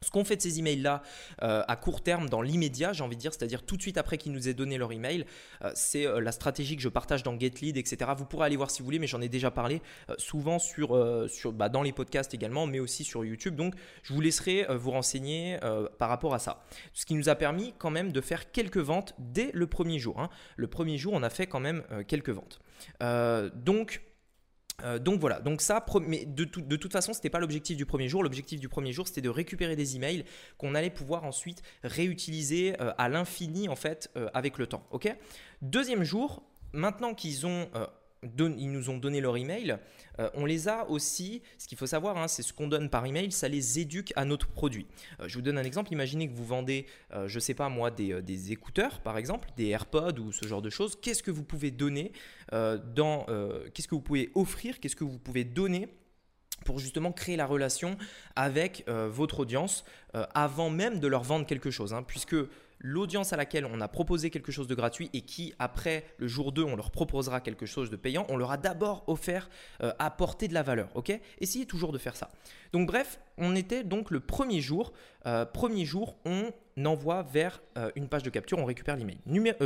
Ce 0.01 0.12
qu'on 0.12 0.24
fait 0.24 0.36
de 0.36 0.42
ces 0.42 0.60
emails-là 0.60 1.01
euh, 1.42 1.63
à 1.68 1.75
court 1.75 2.01
terme, 2.01 2.30
dans 2.30 2.42
l'immédiat, 2.42 2.94
j'ai 2.94 3.04
envie 3.04 3.16
de 3.16 3.22
dire, 3.22 3.34
c'est-à-dire 3.34 3.63
tout 3.63 3.77
de 3.77 3.82
suite 3.82 3.98
après 3.98 4.18
qu'ils 4.18 4.32
nous 4.32 4.48
aient 4.48 4.54
donné 4.54 4.77
leur 4.77 4.92
email, 4.92 5.25
euh, 5.63 5.72
c'est 5.74 6.06
euh, 6.06 6.20
la 6.20 6.32
stratégie 6.32 6.75
que 6.75 6.82
je 6.82 6.89
partage 6.89 7.24
dans 7.24 7.38
GetLead, 7.38 7.77
etc. 7.77 8.12
Vous 8.16 8.25
pourrez 8.25 8.46
aller 8.46 8.58
voir 8.58 8.70
si 8.70 8.80
vous 8.80 8.86
voulez, 8.86 9.00
mais 9.00 9.08
j'en 9.08 9.22
ai 9.22 9.30
déjà 9.30 9.51
parlé 9.51 9.82
souvent 10.18 10.60
sur, 10.60 10.89
bah, 11.54 11.70
dans 11.70 11.82
les 11.82 11.92
podcasts 11.92 12.34
également, 12.34 12.68
mais 12.68 12.80
aussi 12.80 13.04
sur 13.04 13.25
YouTube. 13.25 13.56
Donc, 13.56 13.74
je 14.04 14.13
vous 14.13 14.22
laisserai 14.22 14.66
vous 14.70 14.92
renseigner 14.92 15.58
par 15.98 16.10
rapport 16.10 16.34
à 16.34 16.39
ça. 16.39 16.63
Ce 16.94 17.06
qui 17.06 17.13
nous 17.13 17.30
a 17.30 17.36
permis 17.36 17.74
quand 17.77 17.89
même 17.89 18.12
de 18.12 18.22
faire 18.22 18.51
quelques 18.51 18.77
ventes 18.77 19.13
dès 19.18 19.51
le 19.54 19.68
premier 19.68 20.00
jour. 20.00 20.20
Hein. 20.20 20.30
Le 20.56 20.68
premier 20.68 20.98
jour, 20.98 21.13
on 21.13 21.24
a 21.24 21.30
fait 21.30 21.48
quand 21.48 21.60
même 21.60 21.84
quelques 22.08 22.30
ventes. 22.30 22.60
donc, 23.56 24.01
euh, 24.84 25.00
donc 25.00 25.20
voilà, 25.20 25.40
donc 25.40 25.62
ça, 25.62 25.84
de, 25.84 26.76
toute 26.76 26.92
façon, 26.92 27.12
ce 27.12 27.18
n'était 27.18 27.32
pas 27.32 27.40
l'objectif 27.40 27.76
du 27.76 27.88
premier 27.88 28.08
jour. 28.08 28.22
L'objectif 28.22 28.60
du 28.60 28.70
premier 28.70 28.92
jour, 28.94 29.08
c'était 29.08 29.22
de 29.22 29.30
récupérer 29.30 29.76
des 29.76 29.96
emails 29.96 30.24
qu'on 30.60 30.76
allait 30.76 30.92
pouvoir 30.92 31.24
ensuite 31.24 31.64
réutiliser 31.84 32.80
euh, 32.80 32.94
à 33.00 33.10
l'infini 33.10 33.70
en 33.70 33.76
fait 33.76 34.12
euh, 34.16 34.30
avec 34.36 34.60
le 34.60 34.68
temps. 34.68 34.88
Deuxième 35.64 36.04
jour, 36.04 36.44
maintenant 36.74 37.16
qu'ils 37.16 37.48
ont 37.48 37.68
ils 38.24 38.72
nous 38.72 38.90
ont 38.90 38.98
donné 38.98 39.22
leur 39.22 39.38
email. 39.38 39.78
Euh, 40.20 40.30
on 40.34 40.46
les 40.46 40.68
a 40.68 40.90
aussi, 40.90 41.42
ce 41.58 41.68
qu'il 41.68 41.78
faut 41.78 41.86
savoir, 41.86 42.18
hein, 42.18 42.28
c'est 42.28 42.44
ce 42.44 42.54
qu'on 42.54 42.68
donne 42.68 42.90
par 42.90 43.06
email, 43.06 43.32
ça 43.32 43.48
les 43.48 43.80
éduque 43.80 44.14
à 44.16 44.26
notre 44.26 44.48
produit. 44.48 44.88
Euh, 45.20 45.28
je 45.28 45.36
vous 45.36 45.42
donne 45.42 45.58
un 45.58 45.64
exemple. 45.64 45.92
Imaginez 45.94 46.28
que 46.28 46.34
vous 46.34 46.46
vendez, 46.46 46.86
euh, 47.14 47.28
je 47.28 47.36
ne 47.36 47.40
sais 47.40 47.54
pas 47.54 47.70
moi, 47.70 47.92
des, 47.92 48.52
écouteurs 48.52 49.02
par 49.02 49.18
exemple, 49.18 49.50
des 49.58 49.68
AirPods 49.68 50.20
ou 50.20 50.32
ce 50.32 50.48
genre 50.48 50.62
de 50.62 50.70
choses. 50.70 50.98
Qu'est-ce 51.02 51.24
que 51.24 51.32
vous 51.32 51.44
pouvez 51.44 51.72
donner 51.72 52.12
dans, 52.52 53.26
qu'est-ce 53.74 53.88
que 53.88 53.96
vous 53.96 54.02
pouvez 54.02 54.32
offrir, 54.36 54.80
qu'est-ce 54.80 54.96
que 54.96 55.04
vous 55.04 55.20
pouvez 55.20 55.44
donner 55.44 55.90
pour 56.66 56.80
justement 56.80 57.12
créer 57.12 57.36
la 57.36 57.46
relation 57.46 57.98
avec 58.36 58.86
votre 58.88 59.42
audience 59.42 59.84
avant 60.14 60.70
même 60.70 61.00
de 61.00 61.08
leur 61.08 61.24
vendre 61.24 61.46
quelque 61.46 61.72
chose. 61.72 61.94
Hein, 61.94 62.04
puisque 62.04 62.36
l'audience 62.80 63.34
à 63.34 63.38
laquelle 63.38 63.66
on 63.66 63.82
a 63.82 63.88
proposé 63.88 64.30
quelque 64.30 64.52
chose 64.52 64.68
de 64.68 64.76
gratuit 64.76 65.10
et 65.14 65.22
qui, 65.22 65.54
après 65.60 66.06
le 66.18 66.28
jour 66.28 66.52
2, 66.52 66.64
on 66.64 66.76
leur 66.76 66.92
proposera 66.92 67.42
quelque 67.42 67.66
chose 67.66 67.90
de 67.90 67.96
payant, 67.96 68.26
on 68.30 68.38
leur 68.38 68.52
a 68.52 68.58
d'abord 68.58 69.04
offert 69.08 69.50
apporter 70.00 70.48
de 70.48 70.54
la 70.54 70.64
valeur. 70.64 70.90
Ok? 70.96 71.18
Essayez 71.40 71.66
toujours 71.66 71.92
de 71.92 71.98
faire 71.98 72.16
ça. 72.16 72.30
Donc 72.74 72.88
bref, 72.88 73.20
on 73.38 73.56
était 73.56 73.84
donc 73.84 74.12
le 74.12 74.20
premier 74.20 74.62
jour. 74.62 74.94
premier 75.54 75.86
jour, 75.86 76.16
on 76.26 76.52
envoie 76.86 77.24
vers 77.24 77.62
une 77.96 78.08
page 78.08 78.24
de 78.24 78.30
capture, 78.30 78.58
on 78.60 78.66
récupère 78.66 78.96
l'email. 78.96 79.20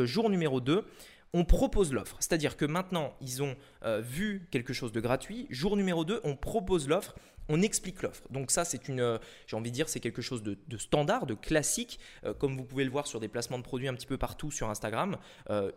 jour 0.06 0.30
numéro 0.30 0.62
2, 0.62 0.86
on 1.34 1.46
propose 1.46 1.94
l'offre. 1.94 2.18
C'est-à-dire 2.20 2.58
que 2.58 2.66
maintenant, 2.66 3.14
ils 3.22 3.42
ont 3.42 3.56
euh, 3.86 4.02
vu 4.02 4.48
quelque 4.52 4.74
chose 4.74 4.92
de 4.92 5.00
gratuit. 5.00 5.48
Jour 5.50 5.78
numéro 5.78 6.04
2, 6.04 6.22
on 6.24 6.36
propose 6.36 6.90
l'offre, 6.90 7.16
on 7.48 7.62
explique 7.62 8.02
l'offre. 8.02 8.24
Donc 8.30 8.52
ça, 8.52 8.66
c'est 8.66 8.90
une, 8.90 9.00
euh, 9.00 9.18
j'ai 9.48 9.56
envie 9.56 9.72
de 9.72 9.76
dire, 9.76 9.88
c'est 9.88 10.02
quelque 10.02 10.22
chose 10.22 10.44
de, 10.44 10.58
standard, 10.78 11.26
de 11.26 11.34
classique, 11.34 12.00
euh, 12.26 12.34
comme 12.34 12.58
vous 12.58 12.66
pouvez 12.66 12.84
le 12.84 12.92
voir 12.92 13.08
sur 13.08 13.22
des 13.22 13.30
placements 13.30 13.58
de 13.58 13.64
produits 13.64 13.88
un 13.88 13.94
petit 13.94 14.08
peu 14.08 14.18
partout 14.18 14.52
sur 14.52 14.70
Instagram. 14.70 15.18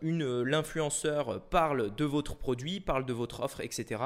l'influenceur 0.01 1.41
parle 1.49 1.95
de 1.95 2.05
votre 2.05 2.35
produit, 2.35 2.81
parle 2.81 3.05
de 3.05 3.13
votre 3.13 3.41
offre, 3.41 3.61
etc. 3.61 4.01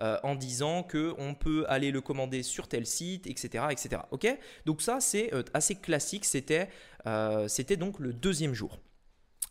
en 0.00 0.34
disant 0.34 0.82
que 0.82 1.14
on 1.18 1.34
peut 1.34 1.64
aller 1.68 1.90
le 1.90 2.00
commander 2.00 2.42
sur 2.42 2.68
tel 2.68 2.86
site, 2.86 3.26
etc., 3.26 3.64
etc. 3.70 4.02
Ok? 4.10 4.26
Donc 4.64 4.80
ça, 4.80 5.00
c'est 5.00 5.30
assez 5.52 5.74
classique. 5.74 6.24
C'était 6.24 6.68
donc 7.76 7.98
le 7.98 8.12
deuxième 8.12 8.54
jour. 8.54 8.78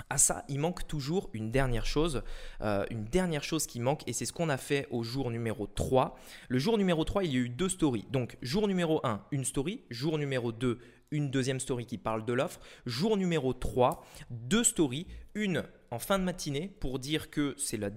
À 0.10 0.18
ça, 0.18 0.44
il 0.50 0.60
manque 0.60 0.88
toujours 0.88 1.30
une 1.34 1.52
dernière 1.52 1.86
chose, 1.86 2.24
euh, 2.62 2.86
une 2.90 3.06
dernière 3.06 3.44
chose 3.44 3.68
qui 3.68 3.80
manque, 3.80 4.02
et 4.08 4.14
c'est 4.14 4.26
ce 4.26 4.34
qu'on 4.34 4.50
a 4.50 4.58
fait 4.58 4.88
au 4.92 5.04
jour 5.04 5.32
numéro 5.32 5.68
3. 5.68 6.18
Le 6.50 6.60
jour 6.60 6.78
numéro 6.78 7.04
3, 7.04 7.24
il 7.24 7.34
y 7.34 7.36
a 7.36 7.40
eu 7.40 7.50
deux 7.50 7.70
stories. 7.70 8.06
Donc, 8.12 8.38
jour 8.42 8.68
numéro 8.68 9.00
1, 9.04 9.22
une 9.32 9.46
story. 9.46 9.84
Jour 9.90 10.18
numéro 10.18 10.52
2, 10.52 10.80
une 11.12 11.30
deuxième 11.30 11.60
story 11.60 11.86
qui 11.86 11.98
parle 11.98 12.26
de 12.26 12.34
l'offre. 12.34 12.60
Jour 12.86 13.18
numéro 13.18 13.54
3, 13.54 14.06
deux 14.30 14.64
stories. 14.64 15.08
Une 15.36 15.64
en 15.94 16.00
fin 16.00 16.18
de 16.18 16.24
matinée 16.24 16.72
pour 16.80 16.98
dire 16.98 17.30
que 17.30 17.54
c'est 17.58 17.78
le, 17.78 17.90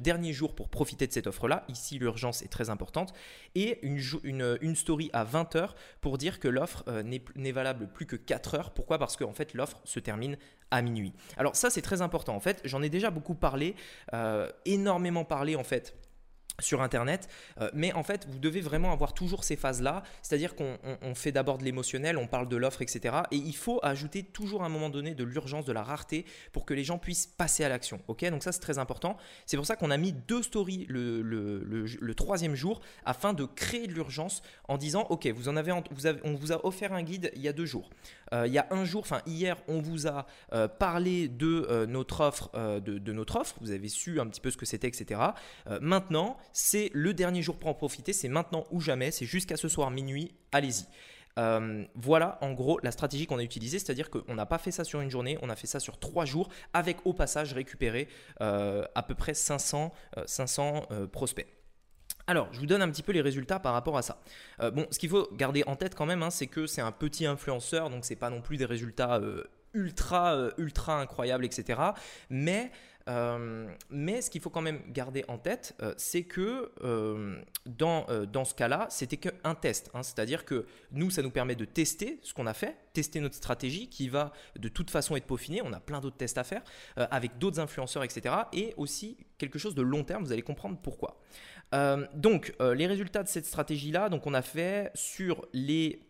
dernier 0.00 0.32
jour 0.32 0.56
pour 0.56 0.68
profiter 0.68 1.06
de 1.06 1.12
cette 1.12 1.28
offre-là. 1.28 1.64
Ici, 1.68 2.00
l'urgence 2.00 2.42
est 2.42 2.48
très 2.48 2.68
importante. 2.68 3.14
Et 3.54 3.78
une, 3.86 4.74
story 4.74 5.08
à 5.12 5.24
20h 5.24 5.70
pour 6.00 6.18
dire 6.18 6.40
que 6.40 6.48
l'offre 6.48 6.82
euh, 6.88 7.04
n'est 7.04 7.52
valable 7.52 7.88
plus 7.92 8.06
que 8.06 8.16
4 8.16 8.54
heures. 8.56 8.70
Pourquoi? 8.72 8.98
Parce 8.98 9.16
qu'en 9.16 9.32
fait, 9.32 9.54
l'offre 9.54 9.80
se 9.84 10.00
termine 10.00 10.36
à 10.72 10.82
minuit. 10.82 11.12
Alors 11.36 11.54
ça, 11.54 11.70
c'est 11.70 11.82
très 11.82 12.02
important. 12.02 12.34
En 12.34 12.40
fait, 12.40 12.60
j'en 12.64 12.82
ai 12.82 12.88
déjà 12.88 13.10
beaucoup 13.10 13.36
parlé, 13.36 13.76
euh, 14.12 14.50
énormément 14.64 15.24
parlé 15.24 15.54
en 15.54 15.64
fait 15.64 15.94
sur 16.60 16.82
Internet, 16.82 17.28
euh, 17.60 17.70
mais 17.74 17.92
en 17.92 18.02
fait, 18.02 18.26
vous 18.28 18.38
devez 18.38 18.60
vraiment 18.60 18.92
avoir 18.92 19.12
toujours 19.12 19.44
ces 19.44 19.56
phases-là, 19.56 20.02
c'est-à-dire 20.22 20.54
qu'on 20.54 21.14
fait 21.14 21.32
d'abord 21.32 21.58
de 21.58 21.64
l'émotionnel, 21.64 22.16
on 22.16 22.26
parle 22.26 22.48
de 22.48 22.56
l'offre, 22.56 22.82
etc. 22.82 23.16
Et 23.30 23.36
il 23.36 23.54
faut 23.54 23.80
ajouter 23.82 24.22
toujours 24.22 24.62
à 24.62 24.66
un 24.66 24.68
moment 24.68 24.90
donné 24.90 25.14
de 25.14 25.24
l'urgence, 25.24 25.64
de 25.64 25.72
la 25.72 25.82
rareté, 25.82 26.24
pour 26.52 26.64
que 26.64 26.74
les 26.74 26.84
gens 26.84 26.98
puissent 26.98 27.26
passer 27.26 27.64
à 27.64 27.68
l'action. 27.68 28.00
Ok, 28.08 28.24
donc 28.30 28.42
ça 28.42 28.52
c'est 28.52 28.60
très 28.60 28.78
important. 28.78 29.16
C'est 29.44 29.56
pour 29.56 29.66
ça 29.66 29.76
qu'on 29.76 29.90
a 29.90 29.96
mis 29.96 30.12
deux 30.12 30.42
stories 30.42 30.86
le, 30.88 32.14
troisième 32.14 32.54
jour, 32.54 32.80
afin 33.04 33.34
de 33.34 33.44
créer 33.44 33.86
de 33.86 33.92
l'urgence 33.92 34.42
en 34.68 34.78
disant, 34.78 35.06
ok, 35.10 35.26
vous 35.28 35.48
en 35.48 35.56
avez, 35.56 35.72
vous 35.90 36.06
avez, 36.06 36.20
on 36.24 36.34
vous 36.34 36.52
a 36.52 36.64
offert 36.64 36.92
un 36.92 37.02
guide 37.02 37.30
il 37.36 37.42
y 37.42 37.48
a 37.48 37.52
deux 37.52 37.66
jours. 37.66 37.90
Euh, 38.32 38.46
il 38.46 38.52
y 38.52 38.58
a 38.58 38.66
un 38.70 38.84
jour, 38.84 39.02
enfin 39.02 39.20
hier, 39.26 39.56
on 39.68 39.80
vous 39.80 40.06
a 40.06 40.26
euh, 40.52 40.66
parlé 40.66 41.28
de 41.28 41.86
notre 41.86 42.20
offre, 42.20 42.50
de, 42.56 42.98
de, 42.98 43.12
notre 43.12 43.36
offre. 43.36 43.56
Vous 43.60 43.70
avez 43.70 43.88
su 43.88 44.20
un 44.20 44.26
petit 44.26 44.40
peu 44.40 44.50
ce 44.50 44.56
que 44.56 44.66
c'était, 44.66 44.88
etc. 44.88 45.20
maintenant 45.80 46.38
c'est 46.52 46.90
le 46.92 47.14
dernier 47.14 47.42
jour 47.42 47.58
pour 47.58 47.68
en 47.68 47.74
profiter, 47.74 48.12
c'est 48.12 48.28
maintenant 48.28 48.66
ou 48.70 48.80
jamais, 48.80 49.10
c'est 49.10 49.26
jusqu'à 49.26 49.56
ce 49.56 49.68
soir 49.68 49.90
minuit, 49.90 50.32
allez-y. 50.52 50.86
Euh, 51.38 51.84
voilà 51.94 52.38
en 52.40 52.52
gros 52.52 52.80
la 52.82 52.90
stratégie 52.90 53.26
qu'on 53.26 53.38
a 53.38 53.42
utilisée, 53.42 53.78
c'est-à-dire 53.78 54.08
qu'on 54.08 54.34
n'a 54.34 54.46
pas 54.46 54.58
fait 54.58 54.70
ça 54.70 54.84
sur 54.84 55.00
une 55.00 55.10
journée, 55.10 55.38
on 55.42 55.50
a 55.50 55.56
fait 55.56 55.66
ça 55.66 55.80
sur 55.80 55.98
trois 55.98 56.24
jours 56.24 56.48
avec 56.72 56.96
au 57.04 57.12
passage 57.12 57.52
récupéré 57.52 58.08
euh, 58.40 58.84
à 58.94 59.02
peu 59.02 59.14
près 59.14 59.34
500, 59.34 59.92
500 60.24 60.86
euh, 60.90 61.06
prospects. 61.06 61.46
Alors, 62.26 62.48
je 62.52 62.58
vous 62.58 62.66
donne 62.66 62.82
un 62.82 62.90
petit 62.90 63.02
peu 63.02 63.12
les 63.12 63.20
résultats 63.20 63.60
par 63.60 63.72
rapport 63.72 63.96
à 63.96 64.02
ça. 64.02 64.18
bon, 64.72 64.86
ce 64.90 64.98
qu'il 64.98 65.10
faut 65.10 65.28
garder 65.34 65.62
en 65.68 65.76
tête 65.76 65.94
quand 65.94 66.06
même, 66.06 66.24
hein, 66.24 66.30
c'est 66.30 66.48
que 66.48 66.66
c'est 66.66 66.80
un 66.80 66.90
petit 66.90 67.24
influenceur, 67.24 67.88
donc 67.88 68.04
c'est 68.04 68.16
pas 68.16 68.30
non 68.30 68.40
plus 68.40 68.56
des 68.56 68.64
résultats 68.64 69.20
ultra, 69.76 70.50
ultra 70.58 71.00
incroyables, 71.00 71.44
etc. 71.44 71.80
Mais 72.30 72.70
euh, 73.08 73.68
mais 73.88 74.20
ce 74.20 74.30
qu'il 74.30 74.40
faut 74.40 74.50
quand 74.50 74.62
même 74.62 74.80
garder 74.88 75.24
en 75.28 75.38
tête, 75.38 75.76
euh, 75.80 75.94
c'est 75.96 76.24
que 76.24 76.72
euh, 76.82 77.40
dans, 77.66 78.06
dans 78.26 78.44
ce 78.44 78.54
cas-là, 78.54 78.88
c'était 78.90 79.16
qu'un 79.16 79.54
test. 79.54 79.90
Hein. 79.94 80.02
C'est-à-dire 80.02 80.44
que 80.44 80.66
nous, 80.90 81.10
ça 81.10 81.22
nous 81.22 81.30
permet 81.30 81.54
de 81.54 81.64
tester 81.64 82.18
ce 82.22 82.34
qu'on 82.34 82.46
a 82.46 82.54
fait, 82.54 82.76
tester 82.92 83.20
notre 83.20 83.36
stratégie 83.36 83.88
qui 83.88 84.08
va 84.08 84.32
de 84.58 84.68
toute 84.68 84.90
façon 84.90 85.16
être 85.16 85.26
peaufinée. 85.26 85.62
On 85.62 85.72
a 85.72 85.80
plein 85.80 86.00
d'autres 86.00 86.16
tests 86.16 86.38
à 86.38 86.44
faire 86.44 86.62
avec 86.96 87.38
d'autres 87.38 87.60
influenceurs, 87.60 88.04
etc. 88.04 88.34
Et 88.52 88.74
aussi 88.76 89.16
quelque 89.38 89.58
chose 89.58 89.74
de 89.74 89.82
long 89.82 90.04
terme, 90.04 90.24
vous 90.24 90.32
allez 90.32 90.42
comprendre 90.42 90.78
pourquoi. 90.82 91.20
donc, 92.14 92.54
les 92.60 92.86
résultats 92.86 93.22
de 93.22 93.28
cette 93.28 93.46
stratégie-là, 93.46 94.08
donc 94.08 94.26
on 94.26 94.34
a 94.34 94.42
fait 94.42 94.90
sur 94.94 95.46
les 95.52 96.05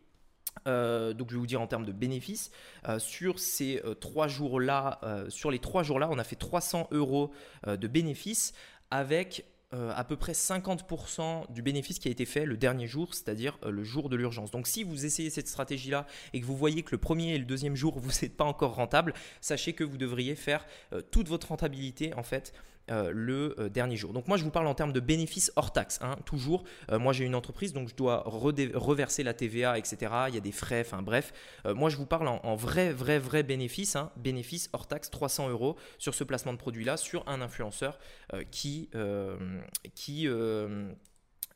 euh, 0.67 1.13
donc 1.13 1.31
je 1.31 1.35
vais 1.35 1.41
vous 1.41 1.47
dire 1.47 1.61
en 1.61 1.67
termes 1.67 1.85
de 1.85 1.93
bénéfices, 1.93 2.51
euh, 2.89 2.99
sur 2.99 3.39
ces 3.39 3.81
euh, 3.85 3.95
trois 3.95 4.29
jours-là, 4.29 5.01
sur 5.29 5.51
les 5.51 5.59
trois 5.59 5.83
jours-là, 5.83 6.09
on 6.11 6.19
a 6.19 6.25
fait 6.25 6.37
300 6.37 6.89
euros 6.91 7.31
de 7.67 7.87
bénéfices 7.87 8.55
avec 8.91 9.45
à 9.73 10.05
peu 10.05 10.17
près 10.17 10.33
50% 10.33 11.53
du 11.53 11.61
bénéfice 11.61 11.99
qui 11.99 12.09
a 12.09 12.11
été 12.11 12.25
fait 12.25 12.47
le 12.47 12.57
dernier 12.57 12.87
jour, 12.87 13.13
c'est-à-dire 13.13 13.59
le 13.67 13.85
jour 13.85 14.09
de 14.09 14.17
l'urgence. 14.17 14.51
Donc 14.51 14.67
si 14.67 14.85
vous 14.85 15.05
essayez 15.05 15.29
cette 15.29 15.49
stratégie-là 15.49 16.07
et 16.33 16.41
que 16.41 16.47
vous 16.47 16.57
voyez 16.57 16.83
que 16.83 16.93
le 16.93 16.99
premier 16.99 17.35
et 17.35 17.39
le 17.39 17.45
deuxième 17.45 17.77
jour, 17.77 17.99
vous 18.01 18.11
n'êtes 18.23 18.37
pas 18.37 18.45
encore 18.45 18.75
rentable, 18.75 19.13
sachez 19.41 19.75
que 19.75 19.85
vous 19.85 19.99
devriez 19.99 20.35
faire 20.35 20.65
toute 21.11 21.29
votre 21.29 21.49
rentabilité 21.49 22.15
en 22.15 22.23
fait 22.23 22.55
euh, 22.90 23.11
le 23.12 23.57
euh, 23.59 23.69
dernier 23.69 23.97
jour. 23.97 24.12
Donc 24.12 24.28
moi 24.28 24.37
je 24.37 24.45
vous 24.45 24.50
parle 24.50 24.69
en 24.69 24.75
termes 24.75 24.93
de 24.93 25.00
bénéfices 25.00 25.50
hors 25.57 25.73
taxe. 25.73 25.99
Hein, 26.02 26.16
toujours, 26.25 26.62
euh, 26.93 27.00
moi 27.00 27.12
j'ai 27.12 27.25
une 27.25 27.35
entreprise 27.35 27.73
donc 27.73 27.88
je 27.88 27.97
dois 27.97 28.23
reverser 28.26 29.25
la 29.25 29.35
TVA, 29.35 29.76
etc. 29.76 30.12
Il 30.28 30.35
y 30.35 30.38
a 30.38 30.40
des 30.40 30.52
frais, 30.52 30.83
enfin 30.87 31.02
bref. 31.02 31.33
moi 31.64 31.90
je 31.90 31.97
vous 31.97 32.07
parle 32.07 32.28
en, 32.28 32.55
vrai, 32.55 32.93
vrai, 32.93 33.19
vrai 33.19 33.43
bénéfice, 33.43 33.97
hein, 33.97 34.12
bénéfice 34.16 34.71
hors 34.73 34.87
taxe 34.87 35.11
300 35.11 35.49
euros 35.49 35.76
sur 35.99 36.14
ce 36.14 36.23
placement 36.23 36.52
de 36.52 36.59
produit 36.59 36.85
là 36.85 36.97
sur 36.97 37.28
un 37.28 37.40
influenceur 37.40 37.99
qui, 38.50 38.90
qui 39.95 40.28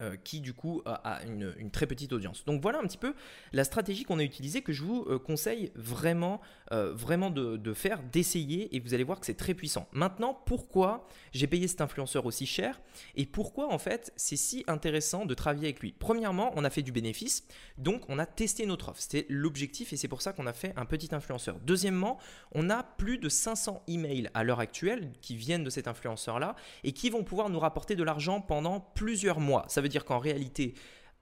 euh, 0.00 0.16
qui 0.22 0.40
du 0.40 0.54
coup 0.54 0.82
a, 0.86 1.20
une, 1.26 1.70
très 1.70 1.86
petite 1.86 2.12
audience. 2.12 2.44
Donc 2.46 2.62
voilà 2.62 2.78
un 2.78 2.84
petit 2.84 2.96
peu 2.96 3.14
la 3.52 3.64
stratégie 3.64 4.04
qu'on 4.04 4.18
a 4.18 4.22
utilisée 4.22 4.62
que 4.62 4.72
je 4.72 4.82
vous 4.82 5.04
euh, 5.08 5.18
conseille 5.18 5.72
vraiment, 5.74 6.40
euh, 6.72 6.92
vraiment 6.94 7.28
de, 7.30 7.74
faire, 7.74 8.02
d'essayer 8.02 8.74
et 8.74 8.80
vous 8.80 8.94
allez 8.94 9.04
voir 9.04 9.20
que 9.20 9.26
c'est 9.26 9.34
très 9.34 9.52
puissant. 9.52 9.88
Maintenant, 9.92 10.34
pourquoi 10.46 11.06
j'ai 11.32 11.46
payé 11.46 11.68
cet 11.68 11.82
influenceur 11.82 12.24
aussi 12.24 12.46
cher 12.46 12.80
et 13.14 13.26
pourquoi 13.26 13.72
en 13.72 13.78
fait 13.78 14.12
c'est 14.16 14.36
si 14.36 14.64
intéressant 14.68 15.26
de 15.26 15.34
travailler 15.34 15.66
avec 15.66 15.80
lui? 15.80 15.92
Premièrement, 15.92 16.52
on 16.56 16.64
a 16.64 16.70
fait 16.70 16.82
du 16.82 16.92
bénéfice, 16.92 17.46
donc 17.76 18.02
on 18.08 18.18
a 18.18 18.26
testé 18.26 18.64
notre 18.64 18.88
offre. 18.88 19.00
C'était 19.00 19.26
l'objectif 19.28 19.92
et 19.92 19.96
c'est 19.98 20.08
pour 20.08 20.22
ça 20.22 20.32
qu'on 20.32 20.46
a 20.46 20.54
fait 20.54 20.72
un 20.76 20.86
petit 20.86 21.14
influenceur. 21.14 21.58
Deuxièmement, 21.60 22.18
on 22.52 22.70
a 22.70 22.82
plus 22.82 23.18
de 23.18 23.28
500 23.28 23.82
emails 23.86 24.30
à 24.32 24.44
l'heure 24.44 24.60
actuelle 24.60 25.12
qui 25.20 25.36
viennent 25.36 25.64
de 25.64 25.70
cet 25.70 25.88
influenceur-là 25.88 26.56
et 26.84 26.92
qui 26.92 27.10
vont 27.10 27.22
pouvoir 27.22 27.50
nous 27.50 27.60
rapporter 27.60 27.96
de 27.96 28.02
l'argent 28.02 28.40
pendant 28.40 28.80
plusieurs 28.80 29.40
mois. 29.40 29.66
Ça 29.68 29.82
veut 29.82 29.89
dire 29.90 30.04
qu'en 30.04 30.18
réalité, 30.18 30.74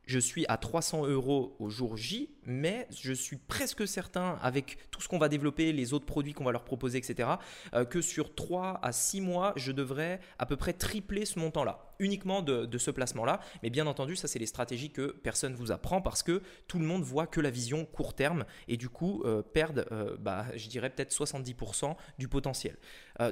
je 0.09 0.19
suis 0.19 0.47
à 0.49 0.57
300 0.57 1.07
euros 1.07 1.55
au 1.59 1.69
jour 1.69 1.99
J, 1.99 2.31
mais 2.47 2.89
je 2.99 3.13
suis 3.13 3.37
presque 3.37 3.87
certain, 3.87 4.39
avec 4.41 4.91
tout 4.91 5.03
ce 5.03 5.09
qu'on 5.09 5.19
va 5.19 5.29
développer, 5.29 5.71
les 5.71 5.93
autres 5.93 6.07
produits 6.07 6.33
qu'on 6.33 6.45
va 6.45 6.53
leur 6.53 6.65
proposer, 6.65 6.97
etc., 6.97 7.29
euh, 7.75 7.85
que 7.85 8.01
sur 8.01 8.35
3 8.35 8.81
à 8.83 8.91
6 8.91 9.21
mois, 9.21 9.53
je 9.57 9.71
devrais 9.71 10.21
à 10.39 10.47
peu 10.47 10.57
près 10.57 10.73
tripler 10.73 11.27
ce 11.27 11.39
montant-là, 11.39 11.93
uniquement 11.99 12.41
de, 12.41 12.79
ce 12.79 12.91
placement-là. 12.91 13.41
Mais 13.63 13.69
bien 13.69 13.87
entendu, 13.87 14.17
ça, 14.17 14.29
c'est 14.29 14.39
les 14.39 14.47
stratégies 14.47 14.91
que 14.91 15.15
personne 15.23 15.53
ne 15.53 15.59
vous 15.59 15.73
apprend 15.73 16.01
parce 16.01 16.23
que 16.23 16.43
tout 16.69 16.79
le 16.79 16.87
monde 16.87 17.03
voit 17.03 17.27
que 17.27 17.43
la 17.43 17.51
vision 17.51 17.85
court 17.85 18.15
terme 18.15 18.47
et 18.67 18.79
du 18.79 18.89
coup 18.89 19.23
euh, 19.27 19.43
perdent, 19.43 19.85
euh, 19.93 20.17
bah, 20.19 20.47
je 20.57 20.69
dirais 20.69 20.89
peut-être 20.89 21.13
70% 21.13 21.97
du 22.19 22.29
potentiel. 22.29 22.79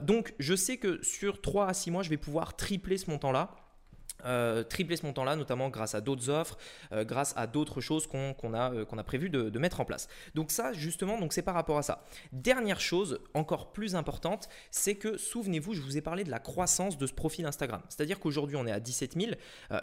donc, 0.02 0.34
je 0.38 0.54
sais 0.54 0.76
que 0.76 1.02
sur 1.02 1.40
3 1.40 1.68
à 1.68 1.72
6 1.72 1.90
mois, 1.90 2.02
je 2.02 2.10
vais 2.10 2.18
pouvoir 2.18 2.54
tripler 2.54 2.98
ce 2.98 3.10
montant-là 3.10 3.65
euh, 4.24 4.62
tripler 4.62 4.96
ce 4.96 5.04
montant-là, 5.06 5.36
notamment 5.36 5.68
grâce 5.68 5.94
à 5.94 6.00
d'autres 6.00 6.30
offres, 6.30 6.56
euh, 6.92 7.04
grâce 7.04 7.34
à 7.36 7.46
d'autres 7.46 7.80
choses 7.80 8.06
qu'on 8.06 8.34
a, 8.54 8.72
euh, 8.72 8.84
qu'on 8.84 8.98
a 8.98 9.04
prévu 9.04 9.30
de, 9.30 9.58
mettre 9.58 9.80
en 9.80 9.84
place. 9.84 10.08
Donc 10.34 10.50
ça, 10.50 10.72
justement, 10.74 11.18
donc 11.18 11.32
c'est 11.32 11.42
par 11.42 11.54
rapport 11.54 11.78
à 11.78 11.82
ça. 11.82 12.04
Dernière 12.32 12.80
chose, 12.80 13.20
encore 13.32 13.72
plus 13.72 13.96
importante, 13.96 14.48
c'est 14.70 14.96
que, 14.96 15.16
souvenez-vous, 15.16 15.72
je 15.72 15.80
vous 15.80 15.96
ai 15.96 16.02
parlé 16.02 16.24
de 16.24 16.30
la 16.30 16.38
croissance 16.38 16.98
de 16.98 17.06
ce 17.06 17.14
profil 17.14 17.46
Instagram. 17.46 17.80
C'est-à-dire 17.88 18.20
qu'aujourd'hui, 18.20 18.56
on 18.56 18.66
est 18.66 18.72
à 18.72 18.80
17 18.80 19.18
000, 19.18 19.32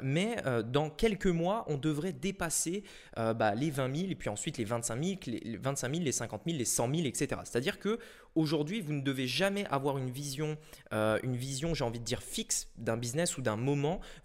mais 0.04 0.36
dans 0.66 0.92
quelques 0.92 1.26
mois, 1.26 1.66
on 1.68 1.78
devrait 1.78 2.14
dépasser 2.14 2.84
bah, 3.16 3.56
les 3.56 3.72
20 3.72 3.96
000, 3.96 4.12
et 4.12 4.16
puis 4.16 4.30
ensuite 4.30 4.58
les 4.58 4.64
25 4.64 5.04
000, 5.04 5.20
les 5.26 5.58
25 5.58 5.92
000, 5.92 6.04
les 6.04 6.12
50 6.12 6.42
000, 6.46 6.58
les 6.58 6.66
100 6.66 6.96
000, 6.96 7.08
etc. 7.08 7.42
C'est-à-dire 7.44 7.80
que 7.80 8.00
aujourd'hui, 8.36 8.82
vous 8.82 8.94
ne 8.94 9.02
devez 9.02 9.28
jamais 9.28 9.66
avoir 9.66 9.98
une 9.98 10.10
vision, 10.10 10.58
une 10.92 11.36
vision, 11.36 11.74
j'ai 11.74 11.84
envie 11.84 12.00
de 12.00 12.06
dire, 12.06 12.22
fixe 12.22 12.68
d'un 12.78 12.98
business 12.98 13.38
ou 13.38 13.42
d'un 13.42 13.58
moment 13.58 13.74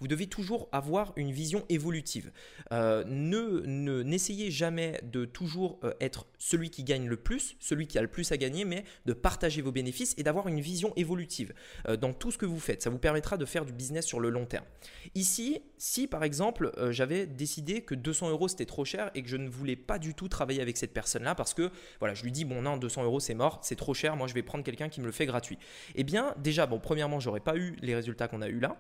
vous 0.00 0.08
devez 0.08 0.26
toujours 0.26 0.68
avoir 0.72 1.12
une 1.16 1.32
vision 1.32 1.64
évolutive. 1.68 2.30
Euh, 2.72 3.04
ne 3.06 4.02
n'essayez 4.02 4.50
jamais 4.50 5.00
de 5.02 5.24
toujours 5.24 5.78
euh, 5.84 5.92
être 6.00 6.26
celui 6.38 6.70
qui 6.70 6.84
gagne 6.84 7.06
le 7.06 7.16
plus, 7.16 7.56
celui 7.60 7.86
qui 7.86 7.98
a 7.98 8.02
le 8.02 8.08
plus 8.08 8.30
à 8.32 8.36
gagner, 8.36 8.64
mais 8.64 8.84
de 9.06 9.12
partager 9.12 9.62
vos 9.62 9.72
bénéfices 9.72 10.14
et 10.18 10.22
d'avoir 10.22 10.48
une 10.48 10.60
vision 10.60 10.92
évolutive 10.96 11.52
euh, 11.88 11.96
dans 11.96 12.12
tout 12.12 12.30
ce 12.30 12.38
que 12.38 12.46
vous 12.46 12.60
faites. 12.60 12.82
Ça 12.82 12.90
vous 12.90 12.98
permettra 12.98 13.36
de 13.36 13.44
faire 13.44 13.64
du 13.64 13.72
business 13.72 14.06
sur 14.06 14.20
le 14.20 14.30
long 14.30 14.46
terme. 14.46 14.64
Ici, 15.14 15.62
si 15.78 16.06
par 16.06 16.24
exemple 16.24 16.72
j'avais 16.90 17.26
décidé 17.26 17.82
que 17.82 17.94
200 17.94 18.30
euros 18.30 18.48
c'était 18.48 18.66
trop 18.66 18.84
cher 18.84 19.10
et 19.14 19.22
que 19.22 19.28
je 19.28 19.36
ne 19.36 19.48
voulais 19.48 19.76
pas 19.76 19.98
du 19.98 20.14
tout 20.14 20.28
travailler 20.28 20.60
avec 20.60 20.76
cette 20.76 20.92
personne-là 20.92 21.34
parce 21.34 21.54
que 21.54 21.70
voilà, 22.00 22.14
je 22.14 22.24
lui 22.24 22.32
dis 22.32 22.44
bon 22.44 22.62
non 22.62 22.76
200 22.76 23.04
euros 23.04 23.20
c'est 23.20 23.34
mort, 23.34 23.60
c'est 23.62 23.76
trop 23.76 23.94
cher, 23.94 23.97
moi 24.16 24.26
je 24.26 24.34
vais 24.34 24.42
prendre 24.42 24.64
quelqu'un 24.64 24.88
qui 24.88 25.00
me 25.00 25.06
le 25.06 25.12
fait 25.12 25.26
gratuit. 25.26 25.58
Eh 25.94 26.04
bien 26.04 26.34
déjà 26.38 26.66
bon 26.66 26.78
premièrement 26.78 27.20
j'aurais 27.20 27.40
pas 27.40 27.56
eu 27.56 27.76
les 27.80 27.94
résultats 27.94 28.28
qu'on 28.28 28.42
a 28.42 28.48
eu 28.48 28.60
là. 28.60 28.76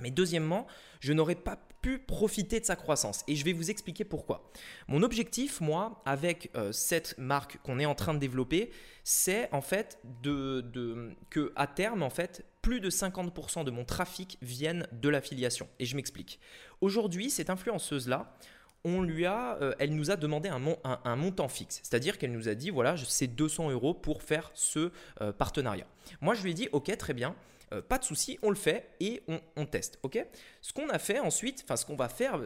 Mais 0.00 0.10
deuxièmement, 0.10 0.66
je 1.00 1.12
n'aurais 1.12 1.36
pas 1.36 1.56
pu 1.80 1.98
profiter 1.98 2.58
de 2.58 2.64
sa 2.64 2.74
croissance. 2.74 3.22
Et 3.28 3.36
je 3.36 3.44
vais 3.44 3.52
vous 3.52 3.70
expliquer 3.70 4.04
pourquoi. 4.04 4.50
Mon 4.88 5.02
objectif, 5.02 5.60
moi, 5.60 6.02
avec 6.04 6.50
euh, 6.56 6.72
cette 6.72 7.16
marque 7.18 7.58
qu'on 7.58 7.78
est 7.78 7.86
en 7.86 7.94
train 7.94 8.12
de 8.12 8.18
développer, 8.18 8.72
c'est 9.04 9.48
en 9.52 9.60
fait 9.60 9.98
de, 10.22 10.62
de, 10.62 11.14
que 11.30 11.52
à 11.54 11.66
terme, 11.66 12.02
en 12.02 12.10
fait, 12.10 12.44
plus 12.60 12.80
de 12.80 12.90
50% 12.90 13.64
de 13.64 13.70
mon 13.70 13.84
trafic 13.84 14.38
vienne 14.42 14.88
de 14.90 15.08
l'affiliation. 15.08 15.68
Et 15.78 15.84
je 15.84 15.94
m'explique. 15.94 16.40
Aujourd'hui, 16.80 17.30
cette 17.30 17.50
influenceuse-là, 17.50 18.36
on 18.84 19.02
lui 19.02 19.24
a, 19.24 19.56
euh, 19.60 19.74
elle 19.78 19.94
nous 19.94 20.10
a 20.10 20.16
demandé 20.16 20.50
un, 20.50 21.16
montant 21.16 21.48
fixe. 21.48 21.80
C'est-à-dire 21.82 22.18
qu'elle 22.18 22.32
nous 22.32 22.48
a 22.48 22.54
dit, 22.54 22.70
voilà, 22.70 22.96
c'est 22.96 23.26
200 23.26 23.70
euros 23.70 23.94
pour 23.94 24.22
faire 24.22 24.50
ce 24.54 24.90
euh, 25.20 25.32
partenariat. 25.32 25.86
Moi, 26.20 26.34
je 26.34 26.42
lui 26.42 26.50
ai 26.50 26.54
dit, 26.54 26.68
ok, 26.72 26.94
très 26.96 27.14
bien. 27.14 27.34
Euh, 27.72 27.80
pas 27.80 27.96
de 27.96 28.04
souci, 28.04 28.38
on 28.42 28.50
le 28.50 28.56
fait 28.56 28.90
et 29.00 29.22
on, 29.56 29.64
teste. 29.64 29.98
ok? 30.02 30.24
Ce 30.60 30.74
qu'on 30.74 30.88
a 30.90 30.98
fait 30.98 31.18
ensuite, 31.18 31.62
enfin 31.64 31.76
ce 31.76 31.86
qu'on 31.86 31.96
va 31.96 32.10
faire, 32.10 32.38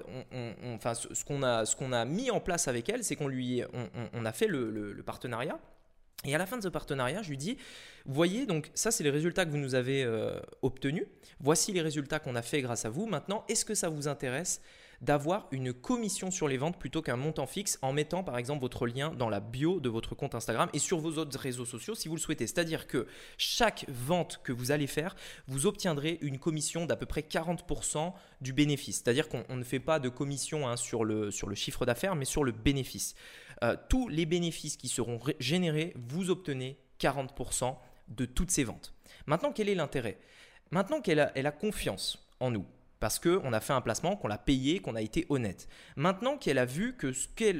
enfin 0.74 0.94
ce, 0.94 1.24
qu'on 1.24 1.42
a, 1.42 1.64
a 1.64 2.04
mis 2.04 2.30
en 2.30 2.38
place 2.38 2.68
avec 2.68 2.88
elle, 2.88 3.02
c'est 3.02 3.16
qu'on 3.16 3.26
lui, 3.26 3.62
on, 4.14 4.24
a 4.24 4.32
fait 4.32 4.46
le, 4.46 5.02
partenariat. 5.04 5.58
Et 6.24 6.34
à 6.34 6.38
la 6.38 6.46
fin 6.46 6.56
de 6.56 6.62
ce 6.62 6.68
partenariat, 6.68 7.22
je 7.22 7.30
lui 7.30 7.36
dis, 7.36 7.58
voyez, 8.06 8.46
donc 8.46 8.70
ça 8.74 8.92
c'est 8.92 9.02
les 9.02 9.10
résultats 9.10 9.44
que 9.44 9.50
vous 9.50 9.58
nous 9.58 9.74
avez 9.74 10.08
obtenus. 10.62 11.06
Voici 11.40 11.72
les 11.72 11.82
résultats 11.82 12.20
qu'on 12.20 12.36
a 12.36 12.42
fait 12.42 12.62
grâce 12.62 12.84
à 12.84 12.88
vous. 12.88 13.06
Maintenant, 13.06 13.44
est-ce 13.48 13.64
que 13.64 13.74
ça 13.74 13.88
vous 13.88 14.06
intéresse 14.06 14.62
d'avoir 15.00 15.46
une 15.52 15.72
commission 15.72 16.30
sur 16.30 16.48
les 16.48 16.56
ventes 16.56 16.78
plutôt 16.78 17.02
qu'un 17.02 17.16
montant 17.16 17.46
fixe 17.46 17.78
en 17.82 17.92
mettant 17.92 18.24
par 18.24 18.36
exemple 18.36 18.62
votre 18.62 18.86
lien 18.86 19.10
dans 19.10 19.28
la 19.28 19.40
bio 19.40 19.80
de 19.80 19.88
votre 19.88 20.14
compte 20.14 20.34
Instagram 20.34 20.68
et 20.72 20.78
sur 20.78 20.98
vos 20.98 21.18
autres 21.18 21.38
réseaux 21.38 21.64
sociaux 21.64 21.94
si 21.94 22.08
vous 22.08 22.16
le 22.16 22.20
souhaitez. 22.20 22.46
C'est-à-dire 22.46 22.86
que 22.86 23.06
chaque 23.36 23.84
vente 23.88 24.40
que 24.42 24.52
vous 24.52 24.70
allez 24.70 24.86
faire, 24.86 25.14
vous 25.46 25.66
obtiendrez 25.66 26.18
une 26.20 26.38
commission 26.38 26.86
d'à 26.86 26.96
peu 26.96 27.06
près 27.06 27.20
40% 27.20 28.12
du 28.40 28.52
bénéfice. 28.52 28.96
C'est-à-dire 28.96 29.28
qu'on 29.28 29.44
ne 29.56 29.64
fait 29.64 29.80
pas 29.80 30.00
de 30.00 30.08
commission 30.08 30.68
hein, 30.68 30.76
sur, 30.76 31.04
le, 31.04 31.30
chiffre 31.54 31.86
d'affaires, 31.86 32.16
mais 32.16 32.24
sur 32.24 32.44
le 32.44 32.52
bénéfice. 32.52 33.14
Euh, 33.62 33.76
tous 33.88 34.08
les 34.08 34.26
bénéfices 34.26 34.76
qui 34.76 34.88
seront 34.88 35.20
générés, 35.38 35.94
vous 35.96 36.30
obtenez 36.30 36.78
40% 37.00 37.76
de 38.08 38.24
toutes 38.24 38.50
ces 38.50 38.64
ventes. 38.64 38.94
Maintenant, 39.26 39.52
quel 39.52 39.68
est 39.68 39.74
l'intérêt? 39.74 40.18
Maintenant 40.70 41.00
qu'elle 41.00 41.20
a, 41.20 41.32
elle 41.34 41.46
a 41.46 41.52
confiance 41.52 42.28
en 42.40 42.50
nous, 42.50 42.66
parce 43.00 43.18
qu'on 43.18 43.52
a 43.52 43.60
fait 43.60 43.72
un 43.72 43.80
placement, 43.80 44.16
qu'on 44.16 44.28
l'a 44.28 44.38
payé, 44.38 44.80
qu'on 44.80 44.96
a 44.96 45.02
été 45.02 45.26
honnête. 45.28 45.68
Maintenant 45.96 46.36
qu'elle 46.36 46.58
a 46.58 46.64
vu 46.64 46.96
que, 46.96 47.12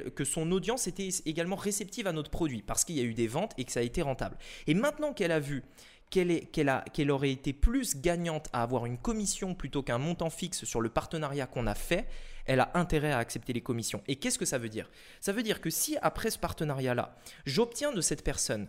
que, 0.08 0.24
son 0.24 0.50
audience 0.50 0.86
était 0.86 1.08
également 1.26 1.56
réceptive 1.56 2.06
à 2.06 2.12
notre 2.12 2.30
produit, 2.30 2.62
parce 2.62 2.84
qu'il 2.84 2.96
y 2.96 3.00
a 3.00 3.04
eu 3.04 3.14
des 3.14 3.28
ventes 3.28 3.52
et 3.56 3.64
que 3.64 3.72
ça 3.72 3.80
a 3.80 3.84
été 3.84 4.02
rentable. 4.02 4.36
Et 4.66 4.74
maintenant 4.74 5.12
qu'elle 5.12 5.32
a 5.32 5.40
vu 5.40 5.62
qu'elle 6.10 7.10
aurait 7.10 7.30
été 7.30 7.52
plus 7.52 7.96
gagnante 7.96 8.48
à 8.52 8.62
avoir 8.62 8.86
une 8.86 8.96
commission 8.96 9.54
plutôt 9.54 9.82
qu'un 9.82 9.98
montant 9.98 10.30
fixe 10.30 10.64
sur 10.64 10.80
le 10.80 10.88
partenariat 10.88 11.46
qu'on 11.46 11.66
a 11.66 11.74
fait, 11.74 12.08
elle 12.46 12.60
a 12.60 12.70
intérêt 12.74 13.12
à 13.12 13.18
accepter 13.18 13.52
les 13.52 13.60
commissions. 13.60 14.02
Et 14.08 14.16
qu'est-ce 14.16 14.38
que 14.38 14.46
ça 14.46 14.58
veut 14.58 14.70
dire? 14.70 14.90
Ça 15.20 15.32
veut 15.32 15.42
dire 15.42 15.60
que 15.60 15.68
si 15.68 15.98
après 16.00 16.30
ce 16.30 16.38
partenariat-là, 16.38 17.14
j'obtiens 17.44 17.92
de 17.92 18.00
cette 18.00 18.24
personne 18.24 18.68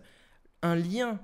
un 0.61 0.75
lien 0.75 1.19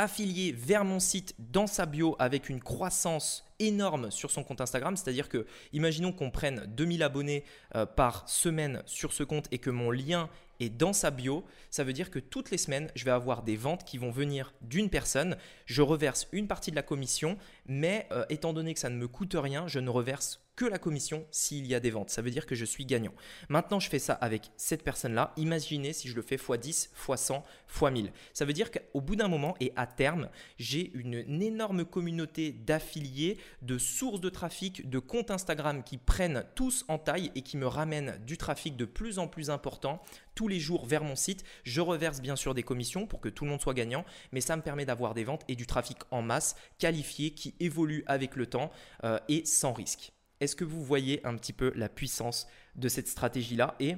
affilié 0.00 0.52
vers 0.52 0.84
mon 0.84 0.98
site 0.98 1.34
dans 1.38 1.66
sa 1.66 1.84
bio 1.84 2.16
avec 2.18 2.48
une 2.48 2.60
croissance 2.60 3.44
énorme 3.58 4.10
sur 4.10 4.30
son 4.30 4.42
compte 4.42 4.62
Instagram. 4.62 4.96
C'est-à-dire 4.96 5.28
que, 5.28 5.46
imaginons 5.72 6.12
qu'on 6.12 6.30
prenne 6.30 6.64
2000 6.68 7.02
abonnés 7.02 7.44
euh, 7.74 7.84
par 7.84 8.28
semaine 8.28 8.82
sur 8.86 9.12
ce 9.12 9.22
compte 9.22 9.46
et 9.50 9.58
que 9.58 9.68
mon 9.68 9.90
lien 9.90 10.30
est 10.58 10.70
dans 10.70 10.94
sa 10.94 11.10
bio, 11.10 11.44
ça 11.70 11.84
veut 11.84 11.92
dire 11.92 12.10
que 12.10 12.18
toutes 12.18 12.50
les 12.50 12.58
semaines, 12.58 12.90
je 12.94 13.04
vais 13.04 13.10
avoir 13.10 13.42
des 13.42 13.56
ventes 13.56 13.84
qui 13.84 13.98
vont 13.98 14.10
venir 14.10 14.54
d'une 14.62 14.88
personne. 14.88 15.36
Je 15.66 15.82
reverse 15.82 16.28
une 16.32 16.48
partie 16.48 16.70
de 16.70 16.76
la 16.76 16.82
commission, 16.82 17.36
mais 17.66 18.06
euh, 18.12 18.24
étant 18.30 18.54
donné 18.54 18.72
que 18.72 18.80
ça 18.80 18.90
ne 18.90 18.96
me 18.96 19.08
coûte 19.08 19.36
rien, 19.38 19.66
je 19.68 19.80
ne 19.80 19.90
reverse 19.90 20.40
que 20.60 20.66
la 20.66 20.78
commission 20.78 21.24
s'il 21.30 21.66
y 21.66 21.74
a 21.74 21.80
des 21.80 21.90
ventes. 21.90 22.10
Ça 22.10 22.20
veut 22.20 22.30
dire 22.30 22.44
que 22.44 22.54
je 22.54 22.66
suis 22.66 22.84
gagnant. 22.84 23.14
Maintenant, 23.48 23.80
je 23.80 23.88
fais 23.88 23.98
ça 23.98 24.12
avec 24.12 24.50
cette 24.58 24.82
personne-là. 24.84 25.32
Imaginez 25.38 25.94
si 25.94 26.06
je 26.06 26.14
le 26.14 26.20
fais 26.20 26.36
x10, 26.36 26.90
x100, 26.94 27.42
x1000. 27.74 28.10
Ça 28.34 28.44
veut 28.44 28.52
dire 28.52 28.70
qu'au 28.70 29.00
bout 29.00 29.16
d'un 29.16 29.28
moment 29.28 29.54
et 29.60 29.72
à 29.76 29.86
terme, 29.86 30.28
j'ai 30.58 30.92
une, 30.92 31.14
énorme 31.40 31.86
communauté 31.86 32.52
d'affiliés, 32.52 33.38
de 33.62 33.78
sources 33.78 34.20
de 34.20 34.28
trafic, 34.28 34.90
de 34.90 34.98
comptes 34.98 35.30
Instagram 35.30 35.82
qui 35.82 35.96
prennent 35.96 36.44
tous 36.54 36.84
en 36.88 36.98
taille 36.98 37.32
et 37.34 37.40
qui 37.40 37.56
me 37.56 37.66
ramènent 37.66 38.20
du 38.26 38.36
trafic 38.36 38.76
de 38.76 38.84
plus 38.84 39.18
en 39.18 39.28
plus 39.28 39.48
important 39.48 40.02
tous 40.34 40.46
les 40.46 40.60
jours 40.60 40.84
vers 40.84 41.04
mon 41.04 41.16
site. 41.16 41.42
Je 41.64 41.80
reverse 41.80 42.20
bien 42.20 42.36
sûr 42.36 42.52
des 42.52 42.64
commissions 42.64 43.06
pour 43.06 43.22
que 43.22 43.30
tout 43.30 43.44
le 43.44 43.50
monde 43.50 43.62
soit 43.62 43.72
gagnant, 43.72 44.04
mais 44.30 44.42
ça 44.42 44.56
me 44.56 44.62
permet 44.62 44.84
d'avoir 44.84 45.14
des 45.14 45.24
ventes 45.24 45.44
et 45.48 45.56
du 45.56 45.66
trafic 45.66 45.96
en 46.10 46.20
masse 46.20 46.54
qualifié 46.78 47.30
qui 47.30 47.54
évolue 47.60 48.04
avec 48.06 48.36
le 48.36 48.44
temps 48.44 48.70
euh, 49.04 49.18
et 49.30 49.46
sans 49.46 49.72
risque. 49.72 50.12
Est-ce 50.40 50.56
que 50.56 50.64
vous 50.64 50.82
voyez 50.82 51.24
un 51.26 51.36
petit 51.36 51.52
peu 51.52 51.72
la 51.76 51.88
puissance 51.88 52.46
de 52.76 52.88
cette 52.88 53.08
stratégie-là 53.08 53.76
Et 53.78 53.96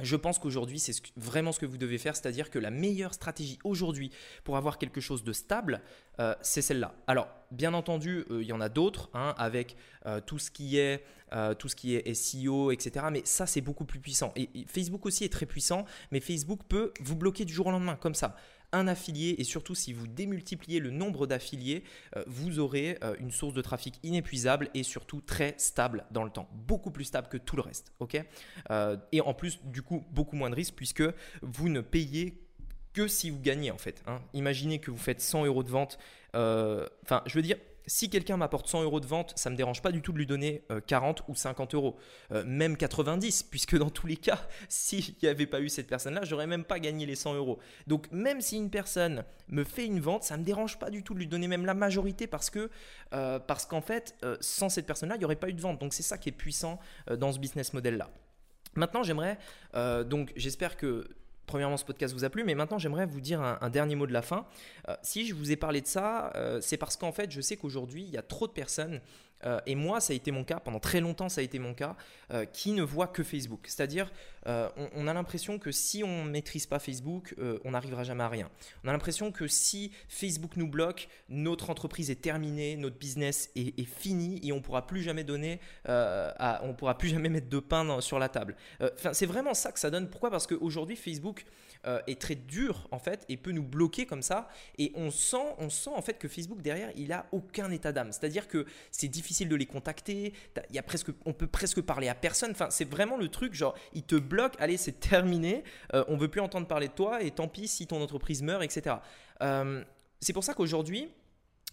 je 0.00 0.14
pense 0.14 0.38
qu'aujourd'hui, 0.38 0.78
c'est 0.78 0.94
vraiment 1.16 1.50
ce 1.50 1.58
que 1.58 1.66
vous 1.66 1.76
devez 1.76 1.98
faire, 1.98 2.14
c'est-à-dire 2.14 2.50
que 2.50 2.58
la 2.58 2.70
meilleure 2.70 3.14
stratégie 3.14 3.58
aujourd'hui 3.64 4.12
pour 4.44 4.56
avoir 4.56 4.78
quelque 4.78 5.00
chose 5.00 5.24
de 5.24 5.32
stable, 5.32 5.80
euh, 6.20 6.34
c'est 6.40 6.62
celle-là. 6.62 6.94
Alors, 7.08 7.28
bien 7.50 7.74
entendu, 7.74 8.24
euh, 8.30 8.42
il 8.42 8.46
y 8.46 8.52
en 8.52 8.60
a 8.60 8.68
d'autres, 8.68 9.10
hein, 9.14 9.34
avec 9.38 9.76
euh, 10.06 10.20
tout 10.20 10.38
ce 10.38 10.50
qui 10.50 10.78
est 10.78 11.04
tout 11.58 11.68
ce 11.68 11.76
qui 11.76 11.94
est 11.94 12.14
SEO, 12.14 12.70
etc. 12.70 13.04
Mais 13.12 13.20
ça, 13.26 13.46
c'est 13.46 13.60
beaucoup 13.60 13.84
plus 13.84 14.00
puissant. 14.00 14.32
et 14.34 14.48
Facebook 14.66 15.04
aussi 15.04 15.24
est 15.24 15.28
très 15.28 15.44
puissant, 15.44 15.84
mais 16.10 16.20
Facebook 16.20 16.60
peut 16.66 16.94
vous 17.02 17.16
bloquer 17.16 17.44
du 17.44 17.52
jour 17.52 17.66
au 17.66 17.70
lendemain, 17.70 17.96
comme 17.96 18.14
ça 18.14 18.34
un 18.72 18.88
affilié 18.88 19.36
et 19.38 19.44
surtout 19.44 19.74
si 19.74 19.92
vous 19.92 20.06
démultipliez 20.06 20.80
le 20.80 20.90
nombre 20.90 21.26
d'affiliés, 21.26 21.84
euh, 22.16 22.24
vous 22.26 22.58
aurez 22.58 22.98
euh, 23.02 23.14
une 23.18 23.30
source 23.30 23.54
de 23.54 23.62
trafic 23.62 23.98
inépuisable 24.02 24.70
et 24.74 24.82
surtout 24.82 25.20
très 25.20 25.54
stable 25.58 26.04
dans 26.10 26.24
le 26.24 26.30
temps, 26.30 26.48
beaucoup 26.52 26.90
plus 26.90 27.04
stable 27.04 27.28
que 27.28 27.36
tout 27.36 27.56
le 27.56 27.62
reste. 27.62 27.92
ok? 28.00 28.22
Euh, 28.70 28.96
et 29.12 29.20
en 29.20 29.34
plus, 29.34 29.60
du 29.64 29.82
coup, 29.82 30.04
beaucoup 30.10 30.36
moins 30.36 30.50
de 30.50 30.54
risques 30.54 30.74
puisque 30.74 31.04
vous 31.42 31.68
ne 31.68 31.80
payez 31.80 32.42
que 32.92 33.08
si 33.08 33.30
vous 33.30 33.40
gagnez 33.40 33.70
en 33.70 33.78
fait. 33.78 34.02
Hein. 34.06 34.20
Imaginez 34.34 34.80
que 34.80 34.90
vous 34.90 34.98
faites 34.98 35.20
100 35.20 35.44
euros 35.46 35.62
de 35.62 35.70
vente. 35.70 35.98
Enfin, 36.34 37.22
je 37.26 37.34
veux 37.34 37.42
dire, 37.42 37.56
si 37.88 38.10
quelqu'un 38.10 38.36
m'apporte 38.36 38.68
100 38.68 38.82
euros 38.84 39.00
de 39.00 39.06
vente, 39.06 39.32
ça 39.36 39.50
ne 39.50 39.54
me 39.54 39.56
dérange 39.56 39.82
pas 39.82 39.90
du 39.90 40.02
tout 40.02 40.12
de 40.12 40.18
lui 40.18 40.26
donner 40.26 40.62
40 40.86 41.20
euh, 41.20 41.22
ou 41.28 41.34
50 41.34 41.74
euros, 41.74 41.96
euh, 42.32 42.44
même 42.46 42.76
90, 42.76 43.44
puisque 43.44 43.76
dans 43.76 43.90
tous 43.90 44.06
les 44.06 44.16
cas, 44.16 44.46
s'il 44.68 45.14
n'y 45.22 45.28
avait 45.28 45.46
pas 45.46 45.60
eu 45.60 45.68
cette 45.68 45.88
personne-là, 45.88 46.20
j'aurais 46.24 46.46
même 46.46 46.64
pas 46.64 46.78
gagné 46.78 47.06
les 47.06 47.16
100 47.16 47.34
euros. 47.34 47.58
Donc 47.86 48.10
même 48.12 48.40
si 48.40 48.56
une 48.56 48.70
personne 48.70 49.24
me 49.48 49.64
fait 49.64 49.86
une 49.86 50.00
vente, 50.00 50.22
ça 50.22 50.36
ne 50.36 50.42
me 50.42 50.46
dérange 50.46 50.78
pas 50.78 50.90
du 50.90 51.02
tout 51.02 51.14
de 51.14 51.18
lui 51.18 51.26
donner 51.26 51.48
même 51.48 51.64
la 51.64 51.74
majorité 51.74 52.26
parce 52.26 52.50
que 52.50 52.70
euh, 53.14 53.38
parce 53.38 53.64
qu'en 53.64 53.80
fait, 53.80 54.14
sans 54.40 54.68
cette 54.68 54.86
personne-là, 54.86 55.16
il 55.16 55.20
n'y 55.20 55.24
aurait 55.24 55.36
pas 55.36 55.48
eu 55.48 55.54
de 55.54 55.60
vente. 55.60 55.80
Donc 55.80 55.94
c'est 55.94 56.02
ça 56.02 56.18
qui 56.18 56.28
est 56.28 56.32
puissant 56.32 56.78
dans 57.10 57.32
ce 57.32 57.38
business 57.38 57.72
model-là. 57.72 58.10
Maintenant, 58.74 59.02
j'aimerais, 59.02 59.38
donc 60.04 60.32
j'espère 60.36 60.76
que 60.76 61.08
premièrement, 61.48 61.76
ce 61.76 61.84
podcast 61.84 62.14
vous 62.14 62.24
a 62.24 62.30
plu, 62.30 62.44
mais 62.44 62.54
maintenant, 62.54 62.78
j'aimerais 62.78 63.06
vous 63.06 63.20
dire 63.20 63.40
un, 63.40 63.70
dernier 63.70 63.96
mot 63.96 64.06
de 64.06 64.12
la 64.12 64.22
fin. 64.22 64.46
Euh, 64.88 64.94
si 65.02 65.26
je 65.26 65.34
vous 65.34 65.50
ai 65.50 65.56
parlé 65.56 65.80
de 65.80 65.86
ça, 65.88 66.30
euh, 66.36 66.60
c'est 66.60 66.76
parce 66.76 66.96
qu'en 66.96 67.10
fait, 67.10 67.32
je 67.32 67.40
sais 67.40 67.56
qu'aujourd'hui, 67.56 68.04
il 68.04 68.10
y 68.10 68.16
a 68.16 68.22
trop 68.22 68.46
de 68.46 68.52
personnes 68.52 69.00
euh, 69.44 69.58
et 69.66 69.74
moi, 69.74 70.00
ça 70.00 70.12
a 70.12 70.16
été 70.16 70.30
mon 70.30 70.44
cas, 70.44 70.60
pendant 70.60 70.78
très 70.78 71.00
longtemps, 71.00 71.28
ça 71.28 71.40
a 71.40 71.44
été 71.44 71.58
mon 71.58 71.74
cas, 71.74 71.96
qui 72.52 72.72
ne 72.72 72.82
voit 72.82 73.08
que 73.08 73.24
Facebook. 73.24 73.62
C'est-à-dire, 73.64 74.12
euh, 74.48 74.68
on, 74.94 75.06
a 75.06 75.14
l'impression 75.14 75.58
que 75.58 75.70
si 75.70 76.02
on 76.02 76.24
ne 76.24 76.30
maîtrise 76.30 76.66
pas 76.66 76.78
Facebook, 76.78 77.34
on 77.64 77.72
n'arrivera 77.72 78.02
jamais 78.02 78.24
à 78.24 78.28
rien. 78.28 78.50
On 78.84 78.88
a 78.88 78.92
l'impression 78.92 79.30
que 79.30 79.46
si 79.46 79.92
Facebook 80.08 80.56
nous 80.56 80.68
bloque, 80.68 81.08
notre 81.28 81.70
entreprise 81.70 82.10
est 82.10 82.20
terminée, 82.20 82.76
notre 82.76 82.96
business 82.96 83.50
est, 83.54 83.84
fini 83.84 84.40
et 84.42 84.52
on 84.52 84.60
pourra 84.60 84.86
plus 84.86 85.02
jamais 85.02 85.24
donner, 85.24 85.60
on 85.86 86.74
pourra 86.76 86.96
plus 86.96 87.08
jamais 87.08 87.28
mettre 87.28 87.48
de 87.48 87.58
pain 87.58 88.00
sur 88.00 88.18
la 88.18 88.28
table. 88.28 88.56
c'est 89.12 89.26
vraiment 89.26 89.54
ça 89.54 89.72
que 89.72 89.78
ça 89.78 89.90
donne. 89.90 90.08
Pourquoi? 90.08 90.30
Parce 90.30 90.46
qu'aujourd'hui, 90.46 90.96
Facebook 90.96 91.44
est 92.06 92.20
très 92.20 92.34
dur 92.34 92.88
en 92.90 92.98
fait 92.98 93.24
et 93.28 93.36
peut 93.36 93.52
nous 93.52 93.62
bloquer 93.62 94.06
comme 94.06 94.22
ça. 94.22 94.48
Et 94.78 94.92
on 94.94 95.10
sent, 95.10 95.36
on 95.58 95.70
sent 95.70 95.90
en 95.94 96.02
fait 96.02 96.18
que 96.18 96.28
Facebook 96.28 96.62
derrière, 96.62 96.90
il 96.96 97.12
a 97.12 97.26
aucun 97.32 97.70
état 97.70 97.92
d'âme. 97.92 98.12
C'est-à-dire 98.12 98.48
que 98.48 98.66
c'est 98.90 99.08
difficile 99.08 99.48
de 99.48 99.56
les 99.56 99.66
contacter. 99.66 100.32
Il 100.70 100.76
y 100.76 100.78
a 100.78 100.82
presque, 100.82 101.10
on 101.24 101.32
peut 101.32 101.46
presque 101.46 101.80
parler 101.80 102.08
à 102.08 102.14
personne. 102.14 102.50
Enfin, 102.50 102.70
c'est 102.70 102.88
vraiment 102.88 103.16
le 103.16 103.28
truc, 103.28 103.54
genre, 103.54 103.74
ils 103.92 104.02
te 104.02 104.16
allez, 104.58 104.76
c'est 104.76 105.00
terminé, 105.00 105.64
euh, 105.94 106.04
on 106.08 106.16
veut 106.16 106.28
plus 106.28 106.40
entendre 106.40 106.66
parler 106.66 106.88
de 106.88 106.92
toi 106.92 107.22
et 107.22 107.30
tant 107.30 107.48
pis 107.48 107.68
si 107.68 107.86
ton 107.86 108.02
entreprise 108.02 108.42
meurt, 108.42 108.62
etc. 108.62 108.96
Euh, 109.42 109.82
c'est 110.20 110.32
pour 110.32 110.44
ça 110.44 110.54
qu'aujourd'hui, 110.54 111.10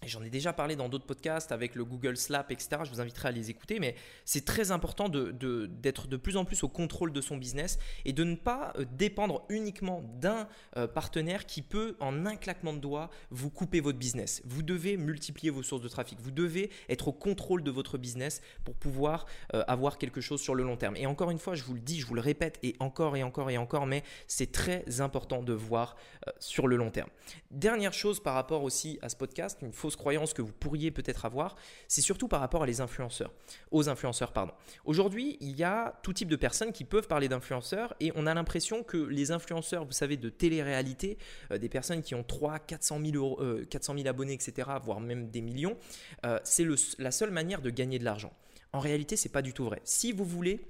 j'en 0.04 0.22
ai 0.22 0.28
déjà 0.28 0.52
parlé 0.52 0.76
dans 0.76 0.88
d'autres 0.88 1.06
podcasts 1.06 1.52
avec 1.52 1.74
le 1.74 1.84
Google 1.84 2.16
Slap, 2.16 2.50
etc. 2.50 2.82
Je 2.84 2.90
vous 2.90 3.00
inviterai 3.00 3.28
à 3.28 3.30
les 3.30 3.48
écouter, 3.48 3.80
mais 3.80 3.94
c'est 4.24 4.44
très 4.44 4.70
important 4.70 5.08
d'être 5.08 6.06
de, 6.06 6.16
plus 6.16 6.36
en 6.36 6.44
plus 6.44 6.62
au 6.64 6.68
contrôle 6.68 7.12
de 7.12 7.20
son 7.22 7.38
business 7.38 7.78
et 8.04 8.12
de 8.12 8.22
ne 8.22 8.34
pas 8.34 8.74
euh, 8.78 8.84
dépendre 8.92 9.44
uniquement 9.48 10.02
d'un 10.20 10.48
euh, 10.76 10.86
partenaire 10.86 11.46
qui 11.46 11.62
peut, 11.62 11.96
en 12.00 12.26
un 12.26 12.36
claquement 12.36 12.74
de 12.74 12.78
doigts, 12.78 13.10
vous 13.30 13.48
couper 13.48 13.80
votre 13.80 13.98
business. 13.98 14.42
Vous 14.44 14.62
devez 14.62 14.98
multiplier 14.98 15.50
vos 15.50 15.62
sources 15.62 15.82
de 15.82 15.88
trafic. 15.88 16.20
Vous 16.20 16.30
devez 16.30 16.70
être 16.90 17.08
au 17.08 17.12
contrôle 17.12 17.62
de 17.62 17.70
votre 17.70 17.96
business 17.96 18.42
pour 18.64 18.74
pouvoir 18.74 19.24
euh, 19.54 19.64
avoir 19.66 19.96
quelque 19.96 20.20
chose 20.20 20.42
sur 20.42 20.54
le 20.54 20.62
long 20.62 20.76
terme. 20.76 20.96
Et 20.96 21.06
encore 21.06 21.30
une 21.30 21.38
fois, 21.38 21.54
je 21.54 21.64
vous 21.64 21.74
le 21.74 21.80
dis, 21.80 22.00
je 22.00 22.06
vous 22.06 22.14
le 22.14 22.20
répète, 22.20 22.58
et 22.62 22.76
encore 22.80 23.16
et 23.16 23.22
encore 23.22 23.50
et 23.50 23.56
encore, 23.56 23.86
mais 23.86 24.02
c'est 24.26 24.52
très 24.52 25.00
important 25.00 25.42
de 25.42 25.52
voir 25.52 25.96
sur 26.38 26.66
le 26.66 26.76
long 26.76 26.90
terme. 26.90 27.08
Dernière 27.50 27.92
chose 27.92 28.20
par 28.20 28.34
rapport 28.34 28.62
aussi 28.62 28.98
à 29.02 29.08
ce 29.08 29.16
podcast, 29.16 29.62
fausse 29.86 29.94
croyance 29.94 30.34
que 30.34 30.42
vous 30.42 30.52
pourriez 30.52 30.90
peut-être 30.90 31.26
avoir, 31.26 31.54
c'est 31.86 32.00
surtout 32.00 32.26
par 32.26 32.40
rapport 32.40 32.64
à 32.64 32.66
les 32.66 32.80
influenceurs, 32.80 33.32
aux 33.70 33.88
influenceurs 33.88 34.32
pardon. 34.32 34.52
Aujourd'hui, 34.84 35.36
il 35.40 35.56
y 35.56 35.62
a 35.62 36.00
tout 36.02 36.12
type 36.12 36.28
de 36.28 36.34
personnes 36.34 36.72
qui 36.72 36.82
peuvent 36.82 37.06
parler 37.06 37.28
d'influenceurs 37.28 37.94
et 38.00 38.10
on 38.16 38.26
a 38.26 38.34
l'impression 38.34 38.82
que 38.82 38.96
les 38.96 39.30
influenceurs, 39.30 39.84
vous 39.84 39.92
savez, 39.92 40.16
de 40.16 40.28
télé-réalité, 40.28 41.18
euh, 41.52 41.58
des 41.58 41.68
personnes 41.68 42.02
qui 42.02 42.16
ont 42.16 42.24
3 42.24 42.58
400 42.58 43.00
000, 43.00 43.16
euros, 43.16 43.40
400 43.70 43.94
000 43.94 44.08
abonnés, 44.08 44.32
etc., 44.32 44.68
voire 44.82 44.98
même 44.98 45.30
des 45.30 45.40
millions, 45.40 45.76
euh, 46.24 46.40
c'est 46.42 46.66
la 46.98 47.12
seule 47.12 47.30
manière 47.30 47.62
de 47.62 47.70
gagner 47.70 48.00
de 48.00 48.04
l'argent. 48.04 48.32
En 48.72 48.80
réalité, 48.80 49.14
c'est 49.16 49.28
pas 49.28 49.42
du 49.42 49.52
tout 49.52 49.64
vrai. 49.64 49.80
Si 49.84 50.10
vous 50.10 50.24
voulez 50.24 50.60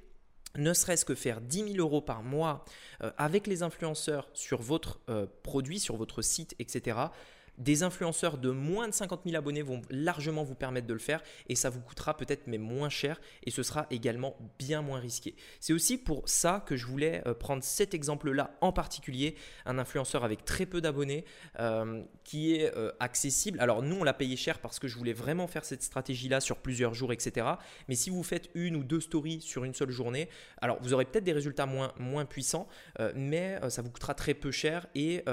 ne 0.57 0.73
serait-ce 0.73 1.05
que 1.05 1.15
faire 1.15 1.43
10 1.43 1.75
000 1.75 1.77
euros 1.77 2.01
par 2.01 2.23
mois 2.23 2.65
euh, 3.03 3.11
avec 3.19 3.47
les 3.47 3.63
influenceurs 3.63 4.31
sur 4.33 4.63
votre 4.63 5.01
produit, 5.43 5.79
sur 5.79 5.97
votre 5.97 6.23
site, 6.23 6.55
etc., 6.59 6.97
des 7.59 7.83
influenceurs 7.83 8.39
de 8.39 8.51
moins 8.51 8.89
de 8.89 8.95
50 8.95 9.23
000 9.25 9.37
abonnés 9.37 9.63
vont 9.63 9.83
largement 9.91 10.45
vous 10.45 10.55
permettre 10.55 10.87
de 10.87 10.93
le 10.93 10.99
faire 10.99 11.23
et 11.49 11.55
ça 11.55 11.71
vous 11.71 11.81
coûtera 11.81 12.17
peut-être 12.17 12.47
moins 12.59 12.89
cher 12.89 13.21
et 13.45 13.51
ce 13.51 13.63
sera 13.63 13.87
également 13.91 14.37
bien 14.59 14.83
moins 14.83 15.01
risqué. 15.01 15.35
C'est 15.61 15.73
aussi 15.73 15.99
pour 15.99 16.29
ça 16.29 16.63
que 16.67 16.77
je 16.77 16.87
voulais 16.87 17.23
euh, 17.27 17.35
prendre 17.35 17.63
cet 17.63 17.95
exemple-là 17.95 18.57
en 18.61 18.73
particulier, 18.73 19.37
un 19.65 19.79
influenceur 19.79 20.25
avec 20.25 20.45
très 20.45 20.67
peu 20.67 20.81
d'abonnés 20.81 21.25
euh, 21.59 22.03
qui 22.25 22.55
est 22.55 22.75
euh, 22.77 22.93
accessible. 23.01 23.61
Alors 23.61 23.83
nous 23.83 23.97
on 23.97 24.05
l'a 24.05 24.15
payé 24.15 24.37
cher 24.37 24.59
parce 24.61 24.79
que 24.79 24.89
je 24.89 24.97
voulais 24.97 25.13
vraiment 25.13 25.47
faire 25.47 25.65
cette 25.65 25.83
stratégie-là 25.83 26.41
sur 26.41 26.59
plusieurs 26.59 26.95
jours, 26.95 27.13
etc. 27.13 27.47
Mais 27.89 27.95
si 27.95 28.11
vous 28.11 28.23
faites 28.23 28.49
une 28.55 28.77
ou 28.77 28.85
deux 28.85 29.01
stories 29.01 29.41
sur 29.41 29.65
une 29.65 29.75
seule 29.75 29.91
journée, 29.91 30.29
alors 30.61 30.79
vous 30.83 30.93
aurez 30.93 31.05
peut-être 31.05 31.25
des 31.25 31.33
résultats 31.33 31.67
moins 31.67 32.25
puissants, 32.25 32.69
mais 33.15 33.59
ça 33.69 33.83
vous 33.83 33.91
coûtera 33.91 34.15
très 34.15 34.35
peu 34.35 34.51
cher 34.51 34.87
et 34.95 35.25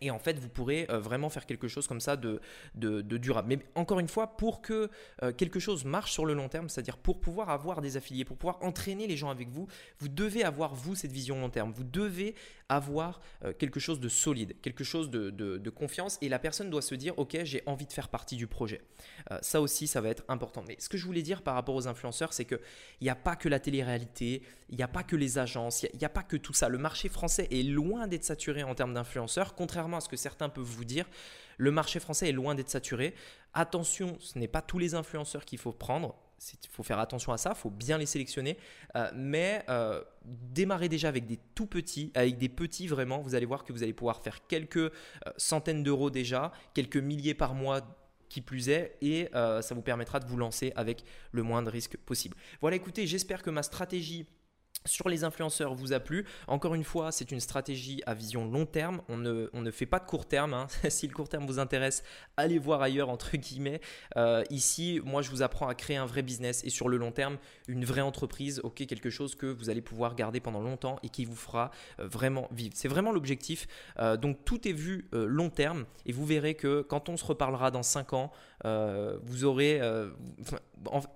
et 0.00 0.10
en 0.10 0.18
fait, 0.18 0.38
vous 0.38 0.48
pourrez 0.48 0.86
euh, 0.90 0.98
vraiment 0.98 1.30
faire 1.30 1.46
quelque 1.46 1.68
chose 1.68 1.86
comme 1.86 2.00
ça 2.00 2.16
de, 2.16 2.40
durable. 2.74 3.48
Mais 3.48 3.58
encore 3.74 4.00
une 4.00 4.08
fois, 4.08 4.36
pour 4.36 4.62
que 4.62 4.90
euh, 5.22 5.32
quelque 5.32 5.58
chose 5.58 5.84
marche 5.84 6.12
sur 6.12 6.26
le 6.26 6.34
long 6.34 6.48
terme, 6.48 6.68
c'est-à-dire 6.68 6.96
pour 6.96 7.20
pouvoir 7.20 7.50
avoir 7.50 7.80
des 7.80 7.96
affiliés, 7.96 8.24
pour 8.24 8.36
pouvoir 8.36 8.58
entraîner 8.62 9.06
les 9.06 9.16
gens 9.16 9.30
avec 9.30 9.48
vous, 9.48 9.66
vous 9.98 10.08
devez 10.08 10.44
avoir, 10.44 10.74
vous, 10.74 10.94
cette 10.94 11.12
vision 11.12 11.40
long 11.40 11.50
terme. 11.50 11.72
Vous 11.72 11.84
devez 11.84 12.34
avoir 12.68 13.20
euh, 13.44 13.52
quelque 13.52 13.80
chose 13.80 14.00
de 14.00 14.08
solide, 14.08 14.56
quelque 14.60 14.84
chose 14.84 15.10
de, 15.10 15.70
confiance. 15.70 16.16
Et 16.22 16.28
la 16.28 16.38
personne 16.38 16.70
doit 16.70 16.82
se 16.82 16.94
dire, 16.94 17.18
OK, 17.18 17.36
j'ai 17.44 17.62
envie 17.66 17.86
de 17.86 17.92
faire 17.92 18.08
partie 18.08 18.36
du 18.36 18.46
projet. 18.46 18.80
ça 19.42 19.60
aussi, 19.60 19.86
ça 19.86 20.00
va 20.00 20.08
être 20.08 20.24
important. 20.28 20.64
Mais 20.66 20.76
ce 20.78 20.88
que 20.88 20.96
je 20.96 21.04
voulais 21.04 21.22
dire 21.22 21.42
par 21.42 21.54
rapport 21.54 21.74
aux 21.74 21.86
influenceurs, 21.86 22.32
c'est 22.32 22.44
qu'il 22.44 22.58
n'y 23.02 23.10
a 23.10 23.14
pas 23.14 23.36
que 23.36 23.48
la 23.48 23.60
télé-réalité, 23.60 24.42
il 24.68 24.76
n'y 24.76 24.82
a 24.82 24.88
pas 24.88 25.02
que 25.02 25.16
les 25.16 25.38
agences, 25.38 25.82
il 25.82 25.98
n'y 25.98 26.04
a, 26.04 26.08
pas 26.08 26.22
que 26.22 26.36
tout 26.36 26.52
ça. 26.52 26.68
Le 26.68 26.78
marché 26.78 27.08
français 27.08 27.46
est 27.50 27.62
loin 27.62 28.06
d'être 28.06 28.24
saturé 28.24 28.62
en 28.62 28.74
termes 28.74 28.94
d'influenceurs, 28.94 29.54
contrairement 29.54 29.85
à 29.94 30.00
ce 30.00 30.08
que 30.08 30.16
certains 30.16 30.48
peuvent 30.48 30.64
vous 30.64 30.84
dire, 30.84 31.06
le 31.58 31.70
marché 31.70 32.00
français 32.00 32.28
est 32.28 32.32
loin 32.32 32.54
d'être 32.54 32.70
saturé. 32.70 33.14
Attention, 33.54 34.16
ce 34.20 34.38
n'est 34.38 34.48
pas 34.48 34.62
tous 34.62 34.78
les 34.78 34.94
influenceurs 34.94 35.44
qu'il 35.44 35.58
faut 35.58 35.72
prendre. 35.72 36.16
Il 36.52 36.68
faut 36.70 36.82
faire 36.82 36.98
attention 36.98 37.32
à 37.32 37.38
ça, 37.38 37.52
il 37.56 37.58
faut 37.58 37.70
bien 37.70 37.96
les 37.96 38.06
sélectionner. 38.06 38.58
Euh, 38.94 39.10
mais 39.14 39.64
euh, 39.68 40.02
démarrez 40.24 40.88
déjà 40.88 41.08
avec 41.08 41.26
des 41.26 41.38
tout 41.54 41.66
petits, 41.66 42.12
avec 42.14 42.36
des 42.38 42.48
petits 42.48 42.86
vraiment. 42.86 43.20
Vous 43.20 43.34
allez 43.34 43.46
voir 43.46 43.64
que 43.64 43.72
vous 43.72 43.82
allez 43.82 43.94
pouvoir 43.94 44.22
faire 44.22 44.46
quelques 44.46 44.76
euh, 44.76 44.90
centaines 45.36 45.82
d'euros 45.82 46.10
déjà, 46.10 46.52
quelques 46.74 46.98
milliers 46.98 47.34
par 47.34 47.54
mois 47.54 47.80
qui 48.28 48.40
plus 48.40 48.68
est, 48.70 48.96
et 49.02 49.28
ça 49.32 49.72
vous 49.72 49.82
permettra 49.82 50.18
de 50.18 50.26
vous 50.26 50.36
lancer 50.36 50.72
avec 50.74 51.04
le 51.30 51.44
moins 51.44 51.62
de 51.62 51.70
risques 51.70 51.96
possible. 51.96 52.36
Voilà, 52.60 52.74
écoutez, 52.74 53.06
j'espère 53.06 53.40
que 53.40 53.50
ma 53.50 53.62
stratégie 53.62 54.26
sur 54.84 55.08
les 55.08 55.24
influenceurs 55.24 55.74
vous 55.74 55.92
a 55.92 56.00
plu. 56.00 56.26
Encore 56.46 56.74
une 56.74 56.84
fois, 56.84 57.12
c'est 57.12 57.30
une 57.32 57.40
stratégie 57.40 58.02
à 58.06 58.14
vision 58.14 58.48
long 58.50 58.66
terme. 58.66 59.00
On 59.08 59.16
ne, 59.16 59.48
on 59.52 59.62
ne 59.62 59.70
fait 59.70 59.86
pas 59.86 59.98
de 59.98 60.06
court 60.06 60.26
terme. 60.26 60.54
Hein. 60.54 60.66
si 60.88 61.06
le 61.06 61.14
court 61.14 61.28
terme 61.28 61.46
vous 61.46 61.58
intéresse, 61.58 62.02
allez 62.36 62.58
voir 62.58 62.82
ailleurs, 62.82 63.08
entre 63.08 63.36
guillemets. 63.36 63.80
Euh, 64.16 64.44
ici, 64.50 65.00
moi, 65.04 65.22
je 65.22 65.30
vous 65.30 65.42
apprends 65.42 65.68
à 65.68 65.74
créer 65.74 65.96
un 65.96 66.06
vrai 66.06 66.22
business 66.22 66.62
et 66.64 66.70
sur 66.70 66.88
le 66.88 66.96
long 66.96 67.12
terme, 67.12 67.38
une 67.68 67.84
vraie 67.84 68.00
entreprise, 68.00 68.60
ok, 68.62 68.86
quelque 68.86 69.10
chose 69.10 69.34
que 69.34 69.46
vous 69.46 69.70
allez 69.70 69.82
pouvoir 69.82 70.14
garder 70.14 70.40
pendant 70.40 70.60
longtemps 70.60 70.98
et 71.02 71.08
qui 71.08 71.24
vous 71.24 71.36
fera 71.36 71.70
euh, 72.00 72.06
vraiment 72.06 72.48
vivre. 72.52 72.74
C'est 72.76 72.88
vraiment 72.88 73.12
l'objectif. 73.12 73.66
Euh, 73.98 74.16
donc, 74.16 74.44
tout 74.44 74.66
est 74.68 74.72
vu 74.72 75.08
long 75.12 75.50
terme 75.50 75.84
et 76.04 76.12
vous 76.12 76.24
verrez 76.24 76.54
que 76.54 76.82
quand 76.82 77.08
on 77.08 77.16
se 77.16 77.24
reparlera 77.24 77.70
dans 77.70 77.82
5 77.82 78.12
ans, 78.12 78.32
vous 78.64 79.44
aurez. 79.44 79.80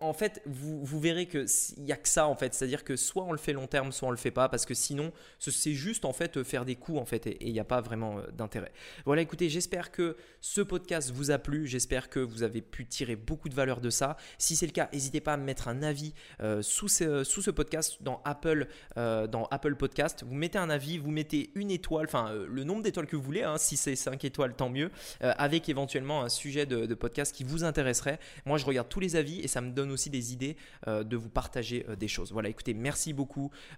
En, 0.01 0.13
fait, 0.13 0.43
vous, 0.47 0.85
vous 0.85 1.01
verrez 1.01 1.27
qu'il 1.27 1.47
n'y 1.79 1.93
a 1.93 1.97
que 1.97 2.09
ça, 2.09 2.27
en 2.27 2.35
fait. 2.35 2.55
C'est-à-dire 2.55 2.85
que 2.85 2.97
soit 2.97 3.25
on 3.25 3.33
le 3.33 3.39
fait 3.39 3.50
long 3.53 3.67
terme, 3.67 3.93
soit 3.93 4.09
on 4.09 4.11
le 4.11 4.17
fait 4.17 4.31
pas, 4.31 4.49
parce 4.49 4.67
que 4.67 4.75
sinon, 4.75 5.13
c'est 5.39 5.75
juste 5.75 6.05
en 6.05 6.13
fait 6.13 6.43
faire 6.43 6.65
des 6.65 6.77
coups 6.77 6.99
en 6.99 7.05
fait, 7.05 7.27
et 7.27 7.47
il 7.47 7.53
n'y 7.53 7.61
a 7.61 7.65
pas 7.65 7.81
vraiment 7.81 8.19
euh, 8.19 8.23
d'intérêt. 8.33 8.73
Voilà, 9.05 9.23
écoutez, 9.23 9.49
j'espère 9.49 9.91
que 9.91 10.17
ce 10.41 10.61
podcast 10.61 11.11
vous 11.11 11.31
a 11.31 11.39
plu, 11.39 11.67
j'espère 11.67 12.09
que 12.09 12.21
vous 12.21 12.43
avez 12.43 12.63
pu 12.63 12.87
tirer 12.87 13.17
beaucoup 13.17 13.49
de 13.49 13.55
valeur 13.55 13.81
de 13.81 13.91
ça. 13.91 14.17
Si 14.39 14.57
c'est 14.57 14.67
le 14.67 14.73
cas, 14.73 14.89
n'hésitez 14.93 15.21
pas 15.21 15.35
à 15.35 15.37
mettre 15.37 15.69
un 15.69 15.83
avis 15.83 16.15
euh, 16.41 16.63
sous, 16.63 16.89
ce, 16.89 17.51
podcast 17.51 17.99
dans 18.01 18.21
Apple, 18.25 18.69
euh, 18.97 19.27
dans 19.27 19.45
Apple 19.47 19.77
Podcast. 19.77 20.25
Vous 20.27 20.35
mettez 20.35 20.59
un 20.59 20.71
avis, 20.71 20.99
vous 20.99 21.11
mettez 21.11 21.51
une 21.55 21.71
étoile, 21.71 22.07
enfin 22.07 22.33
le 22.49 22.65
nombre 22.65 22.83
d'étoiles 22.83 23.07
que 23.07 23.17
vous 23.17 23.23
voulez, 23.23 23.43
hein, 23.43 23.59
si 23.59 23.77
c'est 23.77 23.97
5 23.97 24.25
étoiles, 24.25 24.55
tant 24.55 24.69
mieux, 24.71 24.91
avec 25.21 25.69
éventuellement 25.69 26.23
un 26.23 26.29
sujet 26.29 26.67
de, 26.67 26.95
podcast 26.95 27.35
qui 27.35 27.45
vous 27.45 27.65
intéresserait. 27.65 28.19
Moi, 28.45 28.59
je 28.59 28.67
regarde 28.67 28.89
tous 28.89 29.01
les 29.01 29.17
avis 29.17 29.41
et 29.41 29.49
ça 29.49 29.61
me 29.61 29.71
donne 29.71 29.91
aussi 29.91 30.11
des 30.11 30.33
idées 30.33 30.57
de 30.87 31.17
vous 31.17 31.29
partager 31.29 31.87
des 31.99 32.09
choses. 32.09 32.33
Voilà, 32.33 32.49
écoutez, 32.49 32.75
merci 32.75 33.13
beaucoup 33.13 33.30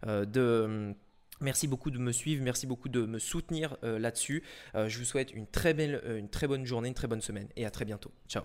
euh, 0.06 0.24
de... 0.24 0.94
Merci 1.40 1.66
beaucoup 1.66 1.90
de 1.90 1.98
me 1.98 2.12
suivre, 2.12 2.44
merci 2.44 2.68
beaucoup 2.68 2.88
de 2.88 3.04
me 3.04 3.18
soutenir 3.18 3.76
euh, 3.82 3.98
là-dessus. 3.98 4.44
Euh, 4.76 4.88
je 4.88 4.98
vous 4.98 5.04
souhaite 5.04 5.32
une 5.32 5.48
très, 5.48 5.74
belle, 5.74 6.00
une 6.16 6.28
très 6.28 6.46
bonne 6.46 6.64
journée, 6.64 6.88
une 6.88 6.94
très 6.94 7.08
bonne 7.08 7.22
semaine 7.22 7.48
et 7.56 7.66
à 7.66 7.70
très 7.70 7.84
bientôt. 7.84 8.12
Ciao 8.28 8.44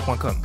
Point 0.05 0.19
com. 0.19 0.35